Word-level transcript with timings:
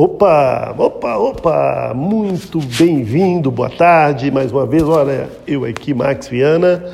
Opa, 0.00 0.76
opa, 0.78 1.16
opa, 1.16 1.92
muito 1.92 2.60
bem-vindo, 2.60 3.50
boa 3.50 3.68
tarde, 3.68 4.30
mais 4.30 4.52
uma 4.52 4.64
vez, 4.64 4.84
olha, 4.84 5.28
eu 5.44 5.64
aqui, 5.64 5.92
Max 5.92 6.28
Viana, 6.28 6.84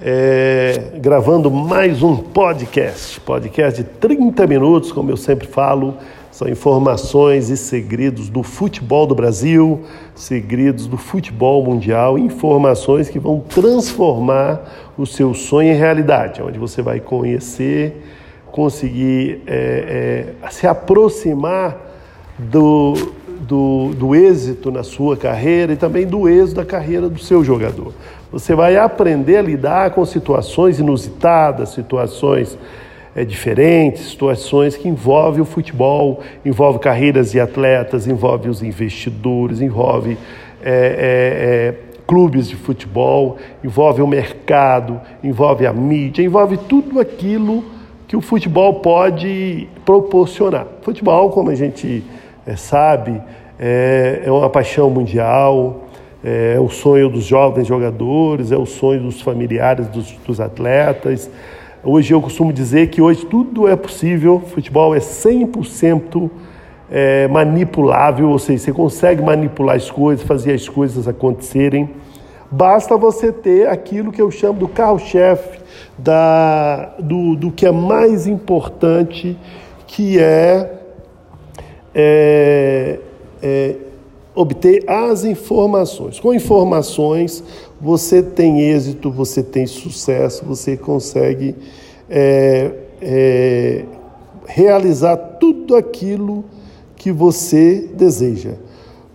é, 0.00 0.92
gravando 0.94 1.50
mais 1.50 2.02
um 2.02 2.16
podcast, 2.16 3.20
podcast 3.20 3.82
de 3.82 3.86
30 3.86 4.46
minutos, 4.46 4.90
como 4.90 5.10
eu 5.10 5.18
sempre 5.18 5.46
falo, 5.46 5.98
são 6.30 6.48
informações 6.48 7.50
e 7.50 7.58
segredos 7.58 8.30
do 8.30 8.42
futebol 8.42 9.06
do 9.06 9.14
Brasil, 9.14 9.82
segredos 10.14 10.86
do 10.86 10.96
futebol 10.96 11.62
mundial, 11.62 12.18
informações 12.18 13.10
que 13.10 13.18
vão 13.18 13.40
transformar 13.40 14.92
o 14.96 15.04
seu 15.04 15.34
sonho 15.34 15.74
em 15.74 15.76
realidade, 15.76 16.40
onde 16.40 16.58
você 16.58 16.80
vai 16.80 17.00
conhecer, 17.00 18.02
conseguir 18.50 19.42
é, 19.46 20.32
é, 20.42 20.48
se 20.48 20.66
aproximar 20.66 21.89
do, 22.48 22.94
do, 23.40 23.90
do 23.94 24.14
êxito 24.14 24.70
na 24.70 24.82
sua 24.82 25.16
carreira 25.16 25.72
e 25.72 25.76
também 25.76 26.06
do 26.06 26.28
êxito 26.28 26.56
da 26.56 26.64
carreira 26.64 27.08
do 27.08 27.18
seu 27.18 27.44
jogador. 27.44 27.92
Você 28.32 28.54
vai 28.54 28.76
aprender 28.76 29.38
a 29.38 29.42
lidar 29.42 29.90
com 29.90 30.04
situações 30.04 30.78
inusitadas, 30.78 31.70
situações 31.70 32.56
é, 33.14 33.24
diferentes, 33.24 34.10
situações 34.10 34.76
que 34.76 34.88
envolvem 34.88 35.40
o 35.40 35.44
futebol, 35.44 36.20
envolve 36.44 36.78
carreiras 36.78 37.32
de 37.32 37.40
atletas, 37.40 38.06
envolve 38.06 38.48
os 38.48 38.62
investidores, 38.62 39.60
envolve 39.60 40.16
é, 40.62 41.74
é, 41.84 41.90
clubes 42.06 42.48
de 42.48 42.56
futebol, 42.56 43.36
envolve 43.64 44.00
o 44.00 44.06
mercado, 44.06 45.00
envolve 45.22 45.66
a 45.66 45.72
mídia, 45.72 46.22
envolve 46.22 46.56
tudo 46.56 47.00
aquilo 47.00 47.64
que 48.06 48.16
o 48.16 48.20
futebol 48.20 48.74
pode 48.74 49.68
proporcionar. 49.84 50.66
Futebol, 50.82 51.30
como 51.30 51.50
a 51.50 51.54
gente 51.54 52.02
é, 52.50 52.56
sabe, 52.56 53.22
é, 53.60 54.22
é, 54.24 54.30
uma 54.30 54.50
paixão 54.50 54.90
mundial, 54.90 55.84
é, 56.24 56.56
o 56.58 56.68
sonho 56.68 57.08
dos 57.08 57.24
jovens 57.24 57.68
jogadores, 57.68 58.50
é 58.50 58.56
o 58.56 58.66
sonho 58.66 59.02
dos 59.02 59.20
familiares 59.20 59.86
dos, 59.86 60.10
dos 60.26 60.40
atletas. 60.40 61.30
Hoje 61.84 62.12
eu 62.12 62.20
costumo 62.20 62.52
dizer 62.52 62.88
que 62.88 63.00
hoje 63.00 63.24
tudo 63.24 63.68
é 63.68 63.76
possível, 63.76 64.40
futebol 64.40 64.96
é 64.96 64.98
100% 64.98 66.28
é, 66.90 67.28
manipulável, 67.28 68.28
ou 68.28 68.38
seja, 68.38 68.64
você 68.64 68.72
consegue 68.72 69.22
manipular 69.22 69.76
as 69.76 69.88
coisas, 69.88 70.26
fazer 70.26 70.52
as 70.52 70.68
coisas 70.68 71.06
acontecerem. 71.06 71.88
Basta 72.50 72.96
você 72.96 73.30
ter 73.30 73.68
aquilo 73.68 74.10
que 74.10 74.20
eu 74.20 74.28
chamo 74.28 74.58
do 74.58 74.66
carro-chefe 74.66 75.60
do, 76.98 77.36
do 77.36 77.52
que 77.52 77.64
é 77.64 77.70
mais 77.70 78.26
importante, 78.26 79.38
que 79.86 80.18
é 80.18 80.79
é, 81.94 82.98
é, 83.42 83.76
obter 84.34 84.84
as 84.88 85.24
informações. 85.24 86.20
Com 86.20 86.32
informações, 86.32 87.42
você 87.80 88.22
tem 88.22 88.60
êxito, 88.60 89.10
você 89.10 89.42
tem 89.42 89.66
sucesso, 89.66 90.44
você 90.44 90.76
consegue 90.76 91.54
é, 92.08 92.70
é, 93.00 93.84
realizar 94.46 95.16
tudo 95.16 95.76
aquilo 95.76 96.44
que 96.96 97.10
você 97.10 97.88
deseja. 97.94 98.52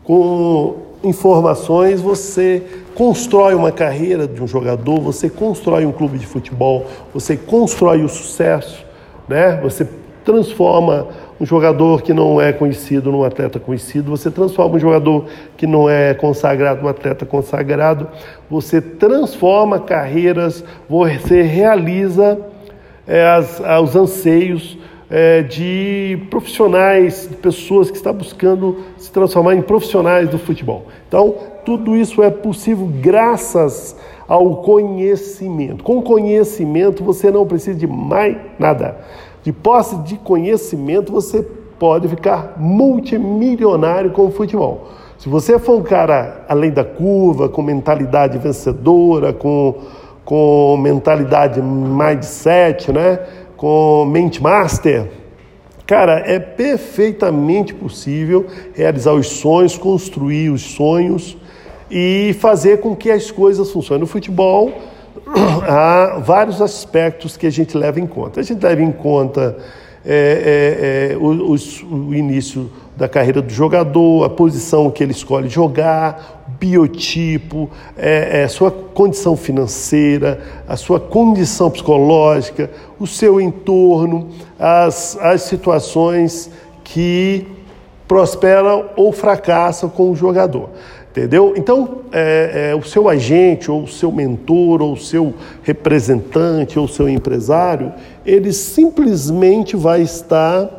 Com 0.03 0.75
informações, 1.03 2.01
você 2.01 2.63
constrói 2.95 3.53
uma 3.53 3.71
carreira 3.71 4.27
de 4.27 4.41
um 4.41 4.47
jogador, 4.47 4.99
você 5.01 5.29
constrói 5.29 5.85
um 5.85 5.91
clube 5.91 6.17
de 6.17 6.25
futebol, 6.25 6.85
você 7.13 7.35
constrói 7.35 8.03
o 8.03 8.09
sucesso, 8.09 8.85
né? 9.27 9.59
você 9.61 9.87
transforma 10.25 11.07
um 11.39 11.45
jogador 11.45 12.01
que 12.01 12.13
não 12.13 12.41
é 12.41 12.51
conhecido 12.51 13.11
num 13.11 13.23
atleta 13.23 13.59
conhecido, 13.59 14.09
você 14.09 14.31
transforma 14.31 14.75
um 14.75 14.79
jogador 14.79 15.25
que 15.55 15.67
não 15.67 15.89
é 15.89 16.13
consagrado 16.13 16.81
num 16.81 16.87
atleta 16.87 17.25
consagrado, 17.25 18.07
você 18.49 18.81
transforma 18.81 19.79
carreiras, 19.79 20.63
você 20.89 21.41
realiza 21.43 22.39
é, 23.07 23.27
as, 23.27 23.61
os 23.83 23.95
anseios 23.95 24.77
é, 25.09 25.43
de 25.43 26.19
profissionais, 26.29 27.27
de 27.29 27.35
pessoas 27.35 27.91
que 27.91 27.97
estão 27.97 28.13
buscando 28.13 28.77
se 28.97 29.11
transformar 29.11 29.53
em 29.55 29.61
profissionais 29.61 30.27
do 30.27 30.39
futebol. 30.39 30.87
Então, 31.07 31.35
tudo 31.63 31.95
isso 31.95 32.23
é 32.23 32.31
possível 32.31 32.89
graças 32.99 33.95
ao 34.27 34.57
conhecimento. 34.57 35.83
Com 35.83 36.01
conhecimento, 36.01 37.03
você 37.03 37.29
não 37.29 37.45
precisa 37.45 37.77
de 37.77 37.85
mais 37.85 38.35
nada 38.57 38.97
de 39.45 39.53
posse 39.53 39.95
de 39.97 40.17
conhecimento, 40.17 41.11
você 41.11 41.43
pode 41.77 42.07
ficar 42.07 42.55
multimilionário 42.57 44.09
com 44.09 44.25
o 44.25 44.31
futebol. 44.31 44.87
Se 45.19 45.29
você 45.29 45.59
for 45.59 45.77
um 45.77 45.83
cara 45.83 46.43
além 46.49 46.71
da 46.71 46.83
curva, 46.83 47.47
com 47.47 47.61
mentalidade 47.61 48.39
vencedora, 48.39 49.31
com, 49.31 49.75
com 50.25 50.75
mentalidade 50.77 51.61
mindset, 51.61 52.91
né? 52.91 53.19
com 53.55 54.03
mente 54.05 54.41
master, 54.41 55.11
cara, 55.85 56.23
é 56.25 56.39
perfeitamente 56.39 57.71
possível 57.71 58.47
realizar 58.73 59.13
os 59.13 59.27
sonhos, 59.27 59.77
construir 59.77 60.49
os 60.49 60.63
sonhos 60.63 61.37
e 61.91 62.35
fazer 62.39 62.81
com 62.81 62.95
que 62.95 63.11
as 63.11 63.29
coisas 63.29 63.71
funcionem. 63.71 64.01
No 64.01 64.07
futebol, 64.07 64.73
há 65.67 66.19
vários 66.19 66.61
aspectos 66.61 67.37
que 67.37 67.47
a 67.47 67.51
gente 67.51 67.77
leva 67.77 67.99
em 67.99 68.07
conta. 68.07 68.39
A 68.39 68.43
gente 68.43 68.63
leva 68.63 68.81
em 68.81 68.91
conta 68.91 69.57
é, 70.07 71.09
é, 71.09 71.13
é, 71.13 71.17
o, 71.17 71.55
o, 71.95 72.13
início 72.13 72.71
da 72.95 73.09
carreira 73.09 73.41
do 73.41 73.51
jogador, 73.51 74.23
a 74.23 74.29
posição 74.29 74.91
que 74.91 75.01
ele 75.03 75.11
escolhe 75.11 75.49
jogar, 75.49 76.45
biotipo, 76.59 77.69
é, 77.97 78.43
é, 78.43 78.47
sua 78.47 78.69
condição 78.69 79.35
financeira, 79.35 80.39
a 80.67 80.77
sua 80.77 80.99
condição 80.99 81.71
psicológica, 81.71 82.69
o 82.99 83.07
seu 83.07 83.41
entorno, 83.41 84.29
as, 84.59 85.17
as 85.19 85.41
situações 85.41 86.51
que 86.83 87.47
prosperam 88.07 88.85
ou 88.95 89.11
fracassam 89.11 89.89
com 89.89 90.11
o 90.11 90.15
jogador. 90.15 90.69
Entendeu? 91.15 91.53
Então, 91.55 92.01
é, 92.11 92.71
é, 92.71 92.75
o 92.75 92.83
seu 92.83 93.07
agente, 93.07 93.71
ou 93.71 93.83
o 93.83 93.87
seu 93.87 94.11
mentor, 94.11 94.81
ou 94.81 94.91
o 94.91 94.97
seu 94.97 95.33
representante, 95.63 96.77
ou 96.77 96.83
o 96.83 96.89
seu 96.89 97.07
empresário, 97.07 97.93
ele 98.25 98.51
simplesmente 98.51 99.77
vai 99.77 100.01
estar 100.01 100.69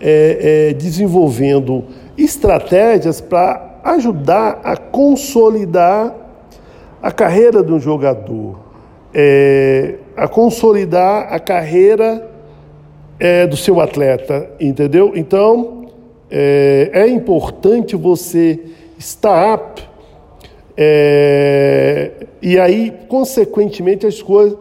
é, 0.00 0.68
é 0.70 0.74
desenvolvendo 0.74 1.82
estratégias 2.16 3.20
para 3.20 3.80
ajudar 3.82 4.60
a 4.62 4.76
consolidar 4.76 6.14
a 7.02 7.10
carreira 7.10 7.60
um 7.60 7.80
jogador, 7.80 8.60
é, 9.12 9.96
a 10.16 10.28
consolidar 10.28 11.34
a 11.34 11.40
carreira 11.40 12.30
é, 13.18 13.48
do 13.48 13.56
seu 13.56 13.80
atleta, 13.80 14.48
entendeu? 14.60 15.10
Então, 15.16 15.82
é 16.30 17.06
importante 17.08 17.94
você 17.94 18.58
apto. 19.30 19.88
É, 20.76 22.10
e 22.40 22.58
aí, 22.58 22.92
consequentemente, 23.08 24.06
as 24.06 24.22
coisas 24.22 24.58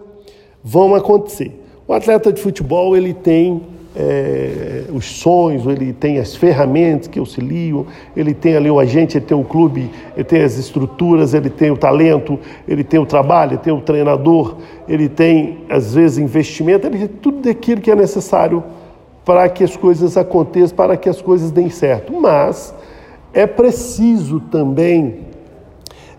vão 0.64 0.94
acontecer. 0.96 1.60
O 1.88 1.94
atleta 1.94 2.32
de 2.32 2.42
futebol 2.42 2.96
ele 2.96 3.14
tem 3.14 3.62
é, 3.96 4.84
os 4.94 5.06
sonhos, 5.06 5.66
ele 5.66 5.92
tem 5.92 6.20
as 6.20 6.36
ferramentas 6.36 7.08
que 7.08 7.20
auxiliam, 7.20 7.86
ele 8.16 8.34
tem 8.34 8.56
ali 8.56 8.70
o 8.70 8.80
agente, 8.80 9.18
ele 9.18 9.26
tem 9.26 9.38
o 9.38 9.44
clube, 9.44 9.90
ele 10.16 10.24
tem 10.24 10.42
as 10.42 10.58
estruturas, 10.58 11.34
ele 11.34 11.50
tem 11.50 11.72
o 11.72 11.78
talento, 11.78 12.40
ele 12.68 12.84
tem 12.84 13.00
o 13.00 13.06
trabalho, 13.06 13.54
ele 13.54 13.58
tem 13.58 13.74
o 13.74 13.82
treinador, 13.82 14.58
ele 14.88 15.10
tem, 15.10 15.60
às 15.70 15.94
vezes, 15.94 16.18
investimento, 16.18 16.88
ele 16.88 17.00
tem 17.00 17.08
tudo 17.08 17.50
aquilo 17.50 17.82
que 17.82 17.92
é 17.92 17.96
necessário 17.96 18.64
para 19.26 19.48
que 19.50 19.64
as 19.64 19.76
coisas 19.76 20.18
aconteçam, 20.18 20.76
para 20.76 20.96
que 20.96 21.10
as 21.10 21.22
coisas 21.22 21.52
deem 21.52 21.70
certo. 21.70 22.14
Mas 22.14 22.74
é 23.34 23.48
preciso 23.48 24.40
também 24.40 25.32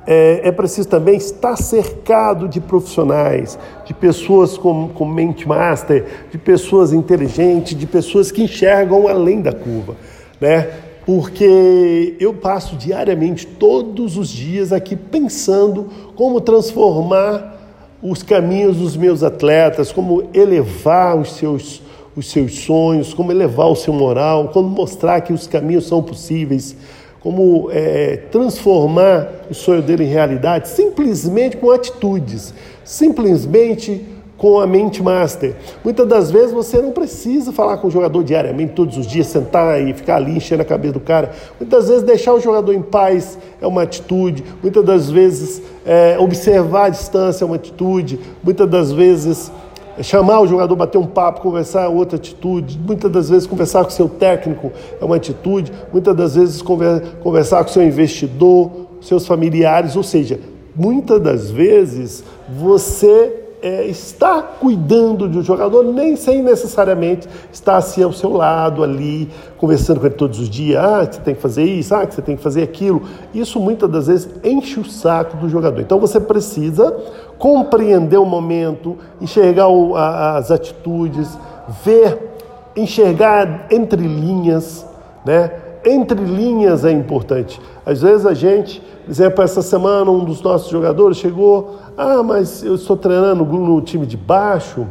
é, 0.06 0.48
é, 0.48 0.52
preciso 0.52 0.88
também 0.88 1.16
estar 1.16 1.56
cercado 1.56 2.48
de 2.48 2.60
profissionais, 2.60 3.58
de 3.84 3.94
pessoas 3.94 4.58
com, 4.58 4.88
com 4.88 5.04
mente 5.04 5.46
master, 5.46 6.04
de 6.30 6.38
pessoas 6.38 6.92
inteligentes, 6.92 7.78
de 7.78 7.86
pessoas 7.86 8.32
que 8.32 8.42
enxergam 8.42 9.06
além 9.06 9.40
da 9.40 9.52
curva, 9.52 9.96
né? 10.40 10.70
Porque 11.06 12.16
eu 12.18 12.34
passo 12.34 12.76
diariamente, 12.76 13.46
todos 13.46 14.16
os 14.16 14.28
dias 14.28 14.72
aqui 14.72 14.96
pensando 14.96 15.88
como 16.14 16.40
transformar 16.40 17.60
os 18.02 18.22
caminhos 18.22 18.78
dos 18.78 18.96
meus 18.96 19.22
atletas, 19.22 19.92
como 19.92 20.24
elevar 20.34 21.16
os 21.16 21.34
seus, 21.34 21.82
os 22.16 22.28
seus 22.28 22.58
sonhos, 22.58 23.14
como 23.14 23.30
elevar 23.30 23.68
o 23.68 23.76
seu 23.76 23.92
moral, 23.92 24.48
como 24.48 24.68
mostrar 24.68 25.20
que 25.20 25.32
os 25.32 25.46
caminhos 25.46 25.86
são 25.86 26.02
possíveis 26.02 26.76
como 27.22 27.68
é, 27.70 28.16
transformar 28.30 29.28
o 29.50 29.54
sonho 29.54 29.80
dele 29.80 30.04
em 30.04 30.08
realidade 30.08 30.68
simplesmente 30.68 31.56
com 31.56 31.70
atitudes, 31.70 32.52
simplesmente 32.84 34.04
com 34.42 34.58
a 34.58 34.66
mente 34.66 35.00
master. 35.00 35.54
Muitas 35.84 36.04
das 36.08 36.28
vezes 36.32 36.50
você 36.50 36.82
não 36.82 36.90
precisa 36.90 37.52
falar 37.52 37.76
com 37.76 37.86
o 37.86 37.90
jogador 37.92 38.24
diariamente, 38.24 38.72
todos 38.72 38.98
os 38.98 39.06
dias, 39.06 39.28
sentar 39.28 39.80
e 39.80 39.94
ficar 39.94 40.16
ali 40.16 40.36
enchendo 40.36 40.62
a 40.62 40.64
cabeça 40.64 40.94
do 40.94 41.00
cara. 41.00 41.30
Muitas 41.60 41.88
vezes 41.88 42.02
deixar 42.02 42.34
o 42.34 42.40
jogador 42.40 42.72
em 42.72 42.82
paz 42.82 43.38
é 43.60 43.66
uma 43.68 43.82
atitude, 43.82 44.42
muitas 44.60 44.84
das 44.84 45.08
vezes 45.08 45.62
é, 45.86 46.16
observar 46.18 46.86
a 46.86 46.88
distância 46.88 47.44
é 47.44 47.46
uma 47.46 47.54
atitude, 47.54 48.18
muitas 48.42 48.68
das 48.68 48.90
vezes 48.90 49.52
chamar 50.00 50.40
o 50.40 50.46
jogador, 50.46 50.74
bater 50.76 50.98
um 50.98 51.06
papo, 51.06 51.40
conversar 51.40 51.82
é 51.82 51.88
outra 51.88 52.16
atitude. 52.16 52.78
Muitas 52.78 53.10
das 53.10 53.28
vezes 53.28 53.46
conversar 53.46 53.84
com 53.84 53.90
seu 53.90 54.08
técnico 54.08 54.72
é 55.00 55.04
uma 55.04 55.16
atitude. 55.16 55.72
Muitas 55.92 56.16
das 56.16 56.34
vezes 56.36 56.62
conversar 56.62 57.64
com 57.64 57.68
seu 57.68 57.82
investidor, 57.82 58.70
seus 59.00 59.26
familiares. 59.26 59.96
Ou 59.96 60.02
seja, 60.02 60.40
muitas 60.74 61.20
das 61.20 61.50
vezes 61.50 62.24
você 62.48 63.41
é, 63.62 63.86
está 63.86 64.42
cuidando 64.42 65.28
de 65.28 65.38
um 65.38 65.42
jogador, 65.42 65.84
nem 65.84 66.16
sem 66.16 66.42
necessariamente 66.42 67.28
estar 67.52 67.76
assim 67.76 68.02
ao 68.02 68.12
seu 68.12 68.32
lado 68.32 68.82
ali, 68.82 69.30
conversando 69.56 70.00
com 70.00 70.06
ele 70.06 70.16
todos 70.16 70.40
os 70.40 70.50
dias, 70.50 70.82
ah, 70.84 71.04
você 71.04 71.20
tem 71.20 71.34
que 71.34 71.40
fazer 71.40 71.62
isso, 71.62 71.94
ah, 71.94 72.04
que 72.04 72.12
você 72.12 72.20
tem 72.20 72.36
que 72.36 72.42
fazer 72.42 72.64
aquilo. 72.64 73.02
Isso 73.32 73.60
muitas 73.60 73.88
das 73.88 74.08
vezes 74.08 74.28
enche 74.42 74.80
o 74.80 74.84
saco 74.84 75.36
do 75.36 75.48
jogador. 75.48 75.80
Então 75.80 76.00
você 76.00 76.18
precisa 76.18 76.90
compreender 77.38 78.18
o 78.18 78.26
momento, 78.26 78.98
enxergar 79.20 79.68
o, 79.68 79.94
a, 79.94 80.38
as 80.38 80.50
atitudes, 80.50 81.38
ver, 81.84 82.32
enxergar 82.76 83.68
entre 83.70 84.02
linhas, 84.02 84.84
né? 85.24 85.52
Entre 85.84 86.20
linhas 86.20 86.84
é 86.84 86.90
importante. 86.90 87.60
Às 87.84 88.02
vezes 88.02 88.24
a 88.26 88.34
gente, 88.34 88.82
exemplo, 89.10 89.42
essa 89.42 89.62
semana 89.62 90.10
um 90.10 90.24
dos 90.24 90.40
nossos 90.42 90.70
jogadores 90.70 91.16
chegou 91.16 91.78
ah, 91.96 92.22
mas 92.22 92.62
eu 92.62 92.74
estou 92.74 92.96
treinando 92.96 93.44
no 93.44 93.80
time 93.80 94.06
de 94.06 94.16
baixo 94.16 94.86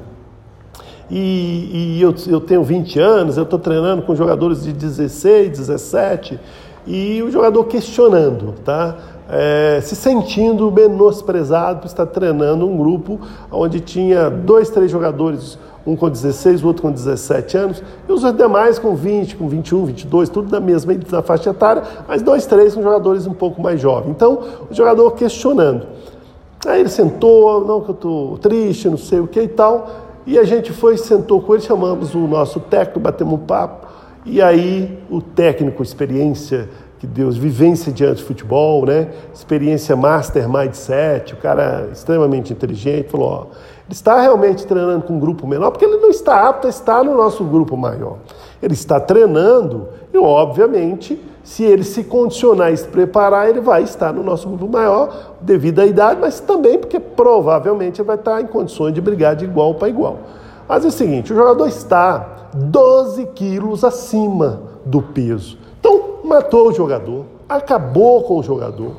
e, 1.10 1.98
e 1.98 2.02
eu, 2.02 2.16
eu, 2.28 2.40
tenho 2.40 2.63
20 2.63 2.98
anos, 3.00 3.36
eu 3.36 3.44
estou 3.44 3.60
treinando 3.60 4.02
com 4.04 4.16
jogadores 4.16 4.63
de 4.63 4.72
16, 4.72 5.50
17 5.50 6.40
e 6.88 7.22
o 7.22 7.30
jogador 7.30 7.66
questionando, 7.66 8.56
tá? 8.63 8.98
É, 9.30 9.80
se 9.81 9.96
sentindo 9.96 10.72
menosprezado 10.72 11.81
por 11.81 11.88
estar 11.88 12.06
treinando 12.06 12.68
um 12.68 12.78
grupo 12.78 13.19
onde 13.52 13.80
tinha 13.80 14.30
dois, 14.30 14.69
três 14.69 14.90
jogadores, 14.90 15.58
um 15.86 15.95
com 15.95 16.10
16, 16.10 16.63
o 16.63 16.68
outro 16.68 16.83
com 16.83 16.92
17 16.92 17.57
anos, 17.57 17.83
e 18.07 18.12
os 18.12 18.22
demais 18.33 18.78
com 18.78 18.95
20, 18.95 19.36
com 19.36 19.48
21, 19.48 19.86
22, 19.86 20.30
tudo 20.30 20.50
da 20.50 20.60
mesma 20.60 20.94
da 20.95 21.22
faixa 21.22 21.50
etária, 21.50 21.83
mas 22.07 22.22
dois, 22.22 22.45
três 22.45 22.75
com 22.75 22.81
jogadores 22.81 23.25
um 23.28 23.33
pouco 23.33 23.62
mais 23.62 23.80
jovens. 23.80 24.12
Então, 24.12 24.39
o 24.69 24.74
jogador 24.74 25.12
questionando. 25.12 25.88
Aí 26.66 26.81
ele 26.81 26.89
sentou, 26.89 27.66
não 27.66 27.81
que 27.81 27.89
eu 27.89 27.95
estou 27.95 28.38
triste, 28.38 28.88
não 28.88 28.98
sei 28.98 29.19
o 29.19 29.28
que 29.28 29.42
e 29.42 29.48
tal. 29.48 29.89
E 30.28 30.38
a 30.38 30.44
gente 30.44 30.72
foi, 30.72 30.98
sentou 30.98 31.42
com 31.42 31.56
ele, 31.56 31.63
chamamos 31.63 32.13
o 32.13 32.19
nosso 32.19 32.60
técnico, 32.60 33.00
batemos 33.00 33.34
um 33.34 33.38
papo. 33.38 33.88
E 34.24 34.39
aí 34.39 35.00
o 35.10 35.19
técnico, 35.19 35.81
experiência 35.81 36.69
que 37.00 37.07
Deus, 37.07 37.36
vivência 37.36 37.92
diante 37.92 38.22
do 38.22 38.27
futebol, 38.27 38.86
né? 38.86 39.07
Experiência 39.34 39.95
master 39.95 40.48
mindset, 40.48 41.34
o 41.34 41.38
cara 41.38 41.89
extremamente 41.92 42.54
inteligente, 42.54 43.10
falou, 43.10 43.27
ó, 43.27 43.45
está 43.93 44.19
realmente 44.19 44.65
treinando 44.65 45.03
com 45.03 45.13
um 45.13 45.19
grupo 45.19 45.47
menor, 45.47 45.71
porque 45.71 45.85
ele 45.85 45.97
não 45.97 46.09
está 46.09 46.47
apto 46.47 46.67
a 46.67 46.69
estar 46.69 47.03
no 47.03 47.15
nosso 47.15 47.43
grupo 47.43 47.75
maior. 47.75 48.17
Ele 48.61 48.73
está 48.73 48.99
treinando 48.99 49.88
e, 50.13 50.17
obviamente, 50.17 51.19
se 51.43 51.63
ele 51.63 51.83
se 51.83 52.03
condicionar 52.03 52.71
e 52.71 52.77
se 52.77 52.88
preparar, 52.88 53.49
ele 53.49 53.59
vai 53.59 53.83
estar 53.83 54.13
no 54.13 54.23
nosso 54.23 54.47
grupo 54.47 54.67
maior 54.67 55.35
devido 55.41 55.79
à 55.79 55.85
idade, 55.85 56.19
mas 56.21 56.39
também 56.39 56.77
porque 56.77 56.99
provavelmente 56.99 57.99
ele 57.99 58.07
vai 58.07 58.15
estar 58.15 58.41
em 58.41 58.47
condições 58.47 58.93
de 58.93 59.01
brigar 59.01 59.35
de 59.35 59.45
igual 59.45 59.73
para 59.75 59.89
igual. 59.89 60.19
Mas 60.67 60.85
é 60.85 60.88
o 60.88 60.91
seguinte, 60.91 61.33
o 61.33 61.35
jogador 61.35 61.67
está 61.67 62.49
12 62.53 63.25
quilos 63.27 63.83
acima 63.83 64.61
do 64.85 65.01
peso. 65.01 65.57
Então, 65.79 66.19
matou 66.23 66.69
o 66.69 66.73
jogador, 66.73 67.25
acabou 67.49 68.21
com 68.23 68.38
o 68.38 68.43
jogador. 68.43 68.91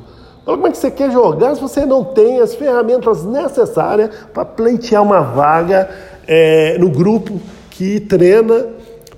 Como 0.44 0.66
é 0.66 0.70
que 0.70 0.76
você 0.76 0.90
quer 0.90 1.10
jogar 1.10 1.54
se 1.54 1.60
você 1.60 1.86
não 1.86 2.04
tem 2.04 2.40
as 2.40 2.54
ferramentas 2.54 3.24
necessárias 3.24 4.10
para 4.32 4.44
pleitear 4.44 5.02
uma 5.02 5.20
vaga 5.20 5.88
é, 6.26 6.76
no 6.78 6.90
grupo 6.90 7.40
que 7.70 8.00
treina? 8.00 8.66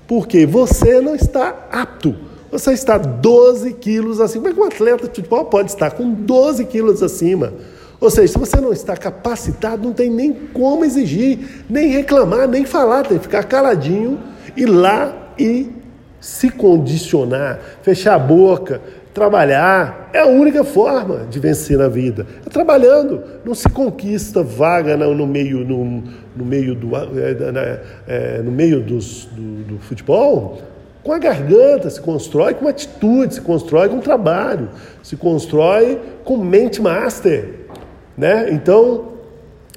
Porque 0.07 0.45
você 0.45 1.01
não 1.01 1.15
está 1.15 1.67
apto 1.71 2.15
você 2.57 2.71
está 2.71 2.97
12 2.97 3.73
quilos 3.73 4.21
acima. 4.21 4.49
Como 4.49 4.49
é 4.49 4.53
que 4.53 4.61
um 4.61 4.63
atleta 4.63 5.09
de 5.09 5.15
futebol 5.15 5.45
pode 5.45 5.71
estar 5.71 5.91
com 5.91 6.09
12 6.09 6.63
quilos 6.65 7.03
acima? 7.03 7.53
Ou 7.99 8.09
seja, 8.09 8.33
se 8.33 8.39
você 8.39 8.61
não 8.61 8.71
está 8.71 8.95
capacitado, 8.95 9.83
não 9.83 9.93
tem 9.93 10.09
nem 10.09 10.33
como 10.53 10.85
exigir, 10.85 11.65
nem 11.69 11.89
reclamar, 11.89 12.47
nem 12.47 12.63
falar, 12.63 13.03
tem 13.03 13.17
que 13.17 13.23
ficar 13.23 13.43
caladinho, 13.43 14.19
ir 14.55 14.67
lá 14.67 15.33
e 15.37 15.69
se 16.21 16.49
condicionar, 16.49 17.59
fechar 17.81 18.15
a 18.15 18.19
boca, 18.19 18.81
trabalhar. 19.15 20.09
É 20.13 20.19
a 20.19 20.27
única 20.27 20.63
forma 20.63 21.25
de 21.29 21.39
vencer 21.39 21.79
na 21.79 21.87
vida. 21.87 22.27
É 22.45 22.49
trabalhando. 22.49 23.23
Não 23.43 23.55
se 23.55 23.67
conquista 23.69 24.43
vaga 24.43 24.95
no, 24.95 25.15
no 25.15 25.25
meio, 25.25 25.65
no, 25.65 26.03
no 26.35 26.45
meio, 26.45 26.75
do, 26.75 26.95
é, 26.95 27.81
é, 28.07 28.41
no 28.43 28.51
meio 28.51 28.81
dos, 28.81 29.25
do, 29.31 29.63
do 29.63 29.79
futebol 29.79 30.61
com 31.01 31.13
a 31.13 31.19
garganta, 31.19 31.87
se 31.87 32.01
constrói 32.01 32.55
com 32.55 32.67
atitude, 32.67 33.35
se 33.35 33.41
constrói 33.41 33.87
com 33.87 33.99
trabalho, 33.99 34.69
se 35.03 35.15
constrói 35.15 36.01
com 36.23 36.35
mente 36.35 36.81
master. 36.81 37.67
Né? 38.17 38.51
Então, 38.51 39.13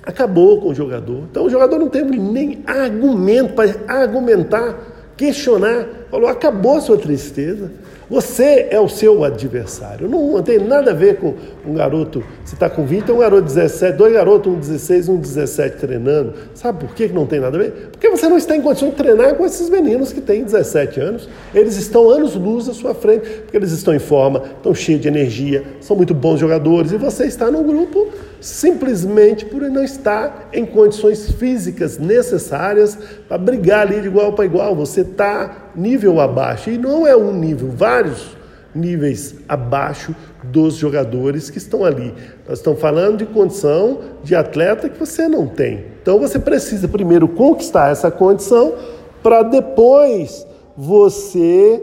acabou 0.03 0.59
com 0.59 0.71
o 0.71 0.75
jogador. 0.75 1.25
Então, 1.31 1.45
o 1.45 1.51
jogador 1.51 1.79
não 1.79 1.91
teve 1.91 2.19
nem 2.19 2.65
argumento 2.67 3.53
para 3.53 3.75
argumentar, 3.87 4.75
questionar. 5.19 5.87
Falou, 6.11 6.31
acabou 6.31 6.79
a 6.79 6.81
sua 6.81 6.97
tristeza. 6.97 7.73
Você 8.11 8.69
é 8.71 8.81
o 8.81 8.89
seu 8.89 9.23
adversário. 9.23 10.09
Não, 10.09 10.33
não 10.33 10.43
tem 10.43 10.59
nada 10.59 10.93
a 10.93 10.95
ver 10.95 11.17
com 11.17 11.35
um 11.67 11.75
garoto, 11.75 12.25
você 12.43 12.55
está 12.55 12.71
com 12.71 12.87
20, 12.87 13.13
um 13.13 13.19
garoto 13.19 13.43
de 13.43 13.55
17, 13.55 13.97
dois 13.99 14.13
garotos, 14.13 14.53
um 14.53 14.59
16, 14.59 15.09
um 15.09 15.17
17 15.19 15.77
treinando. 15.77 16.35
Sabe 16.55 16.85
por 16.87 16.95
que 16.95 17.09
não 17.09 17.27
tem 17.27 17.39
nada 17.41 17.59
a 17.59 17.61
ver? 17.61 17.91
Porque 17.99 18.11
você 18.11 18.29
não 18.29 18.39
está 18.39 18.57
em 18.57 18.63
condição 18.63 18.91
de 18.91 18.95
treinar 18.95 19.35
com 19.35 19.45
esses 19.45 19.69
meninos 19.69 20.13
que 20.13 20.21
têm 20.21 20.45
17 20.45 21.01
anos. 21.01 21.29
Eles 21.53 21.77
estão 21.77 22.09
anos-luz 22.09 22.69
à 22.69 22.73
sua 22.73 22.95
frente, 22.95 23.29
porque 23.41 23.57
eles 23.57 23.73
estão 23.73 23.93
em 23.93 23.99
forma, 23.99 24.41
estão 24.57 24.73
cheios 24.73 25.01
de 25.01 25.09
energia, 25.09 25.65
são 25.81 25.97
muito 25.97 26.15
bons 26.15 26.39
jogadores, 26.39 26.93
e 26.93 26.97
você 26.97 27.27
está 27.27 27.51
num 27.51 27.65
grupo 27.65 28.07
simplesmente 28.41 29.45
por 29.45 29.63
não 29.63 29.83
estar 29.83 30.49
em 30.53 30.65
condições 30.65 31.33
físicas 31.33 31.99
necessárias 31.99 32.97
para 33.29 33.37
brigar 33.37 33.89
ali 33.89 34.01
de 34.01 34.07
igual 34.07 34.33
para 34.33 34.45
igual. 34.45 34.77
Você 34.77 35.01
está 35.01 35.71
nível 35.75 36.21
abaixo, 36.21 36.71
e 36.71 36.79
não 36.79 37.05
é 37.05 37.17
um 37.17 37.33
nível, 37.33 37.69
vários 37.69 38.38
níveis 38.79 39.35
abaixo 39.49 40.15
dos 40.43 40.75
jogadores 40.75 41.51
que 41.51 41.59
estão 41.59 41.85
ali. 41.85 42.15
Nós 42.49 42.59
estamos 42.59 42.81
falando 42.81 43.19
de 43.19 43.27
condição 43.27 43.99
de 44.23 44.35
atleta 44.35 44.89
que 44.89 44.99
você 44.99 45.29
não 45.29 45.47
tem. 45.47 45.85
Então 46.01 46.19
você 46.19 46.39
precisa 46.39 46.89
primeiro 46.89 47.29
conquistar 47.29 47.91
essa 47.91 48.11
condição 48.11 48.75
para 49.23 49.43
depois 49.43 50.47
você 50.77 51.83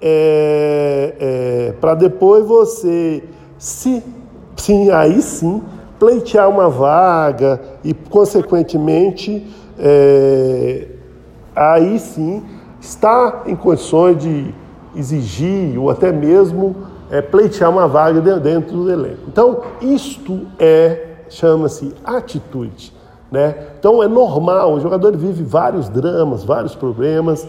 é, 0.00 1.14
é, 1.20 1.72
para 1.80 1.94
depois 1.94 2.44
você 2.44 3.22
se 3.56 4.02
sim 4.56 4.90
aí 4.90 5.22
sim 5.22 5.62
pleitear 5.98 6.50
uma 6.50 6.68
vaga 6.68 7.60
e, 7.84 7.94
consequentemente, 7.94 9.46
é, 9.78 10.88
aí 11.54 11.96
sim 12.00 12.42
está 12.80 13.44
em 13.46 13.54
condições 13.54 14.18
de 14.18 14.52
exigir 14.94 15.78
ou 15.78 15.90
até 15.90 16.12
mesmo 16.12 16.76
é, 17.10 17.20
pleitear 17.20 17.70
uma 17.70 17.86
vaga 17.86 18.20
dentro 18.38 18.76
do 18.76 18.90
elenco. 18.90 19.22
Então, 19.28 19.60
isto 19.80 20.42
é, 20.58 21.24
chama-se 21.28 21.94
atitude. 22.04 22.92
Né? 23.30 23.54
Então, 23.78 24.02
é 24.02 24.08
normal, 24.08 24.74
o 24.74 24.80
jogador 24.80 25.16
vive 25.16 25.42
vários 25.42 25.88
dramas, 25.88 26.44
vários 26.44 26.74
problemas, 26.74 27.46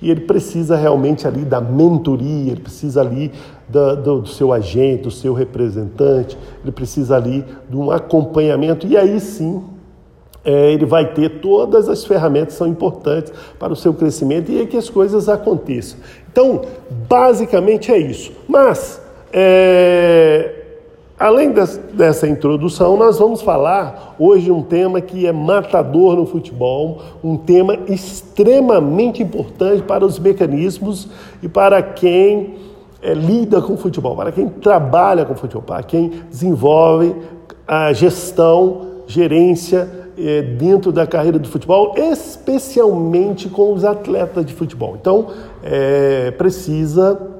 e 0.00 0.10
ele 0.10 0.22
precisa 0.22 0.76
realmente 0.76 1.26
ali 1.26 1.44
da 1.44 1.60
mentoria, 1.60 2.52
ele 2.52 2.60
precisa 2.60 3.00
ali 3.00 3.32
do, 3.68 4.20
do, 4.20 4.26
seu 4.26 4.52
agente, 4.52 5.04
do 5.04 5.10
seu 5.10 5.32
representante, 5.32 6.36
ele 6.62 6.72
precisa 6.72 7.16
ali 7.16 7.44
de 7.68 7.76
um 7.76 7.90
acompanhamento, 7.90 8.86
e 8.86 8.96
aí 8.96 9.18
sim 9.20 9.62
é, 10.44 10.72
ele 10.72 10.86
vai 10.86 11.12
ter 11.12 11.40
todas 11.40 11.88
as 11.88 12.04
ferramentas 12.04 12.54
que 12.54 12.58
são 12.58 12.68
importantes 12.68 13.32
para 13.58 13.72
o 13.72 13.76
seu 13.76 13.92
crescimento 13.92 14.52
e 14.52 14.60
é 14.60 14.66
que 14.66 14.76
as 14.76 14.88
coisas 14.88 15.28
aconteçam. 15.28 15.98
Então, 16.36 16.60
basicamente 17.08 17.90
é 17.90 17.96
isso. 17.96 18.30
Mas, 18.46 19.00
é, 19.32 20.64
além 21.18 21.50
dessa 21.94 22.28
introdução, 22.28 22.94
nós 22.94 23.18
vamos 23.18 23.40
falar 23.40 24.14
hoje 24.18 24.44
de 24.44 24.52
um 24.52 24.62
tema 24.62 25.00
que 25.00 25.26
é 25.26 25.32
matador 25.32 26.14
no 26.14 26.26
futebol, 26.26 27.00
um 27.24 27.38
tema 27.38 27.78
extremamente 27.88 29.22
importante 29.22 29.82
para 29.82 30.04
os 30.04 30.18
mecanismos 30.18 31.08
e 31.42 31.48
para 31.48 31.80
quem 31.80 32.56
é, 33.00 33.14
lida 33.14 33.62
com 33.62 33.74
futebol, 33.78 34.14
para 34.14 34.30
quem 34.30 34.46
trabalha 34.46 35.24
com 35.24 35.34
futebol, 35.34 35.62
para 35.62 35.82
quem 35.82 36.20
desenvolve 36.28 37.16
a 37.66 37.94
gestão, 37.94 39.04
gerência 39.06 40.05
é, 40.18 40.42
dentro 40.42 40.92
da 40.92 41.06
carreira 41.06 41.38
do 41.38 41.48
futebol, 41.48 41.94
especialmente 41.96 43.48
com 43.48 43.72
os 43.72 43.84
atletas 43.84 44.44
de 44.44 44.52
futebol. 44.52 44.96
Então, 45.00 45.28
é, 45.62 46.30
precisa 46.32 47.36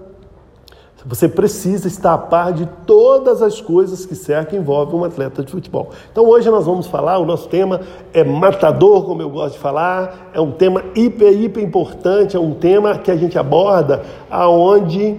você 1.09 1.29
precisa 1.29 1.87
estar 1.87 2.15
a 2.15 2.19
par 2.19 2.53
de 2.53 2.67
todas 2.85 3.41
as 3.41 3.61
coisas 3.61 4.05
que 4.05 4.17
cercam 4.17 4.59
envolvem 4.59 4.99
um 4.99 5.05
atleta 5.05 5.45
de 5.45 5.53
futebol. 5.53 5.91
Então 6.11 6.27
hoje 6.29 6.51
nós 6.51 6.67
vamos 6.67 6.89
falar, 6.89 7.19
o 7.19 7.25
nosso 7.25 7.49
tema 7.49 7.83
é 8.13 8.25
matador, 8.25 9.05
como 9.05 9.23
eu 9.23 9.31
gosto 9.31 9.55
de 9.55 9.61
falar, 9.61 10.33
é 10.35 10.41
um 10.41 10.51
tema 10.51 10.83
hiper, 10.97 11.33
hiper 11.33 11.63
importante, 11.63 12.37
é 12.37 12.41
um 12.41 12.55
tema 12.55 12.99
que 12.99 13.13
a 13.13 13.17
gente 13.17 13.39
aborda 13.39 14.03
aonde 14.29 15.17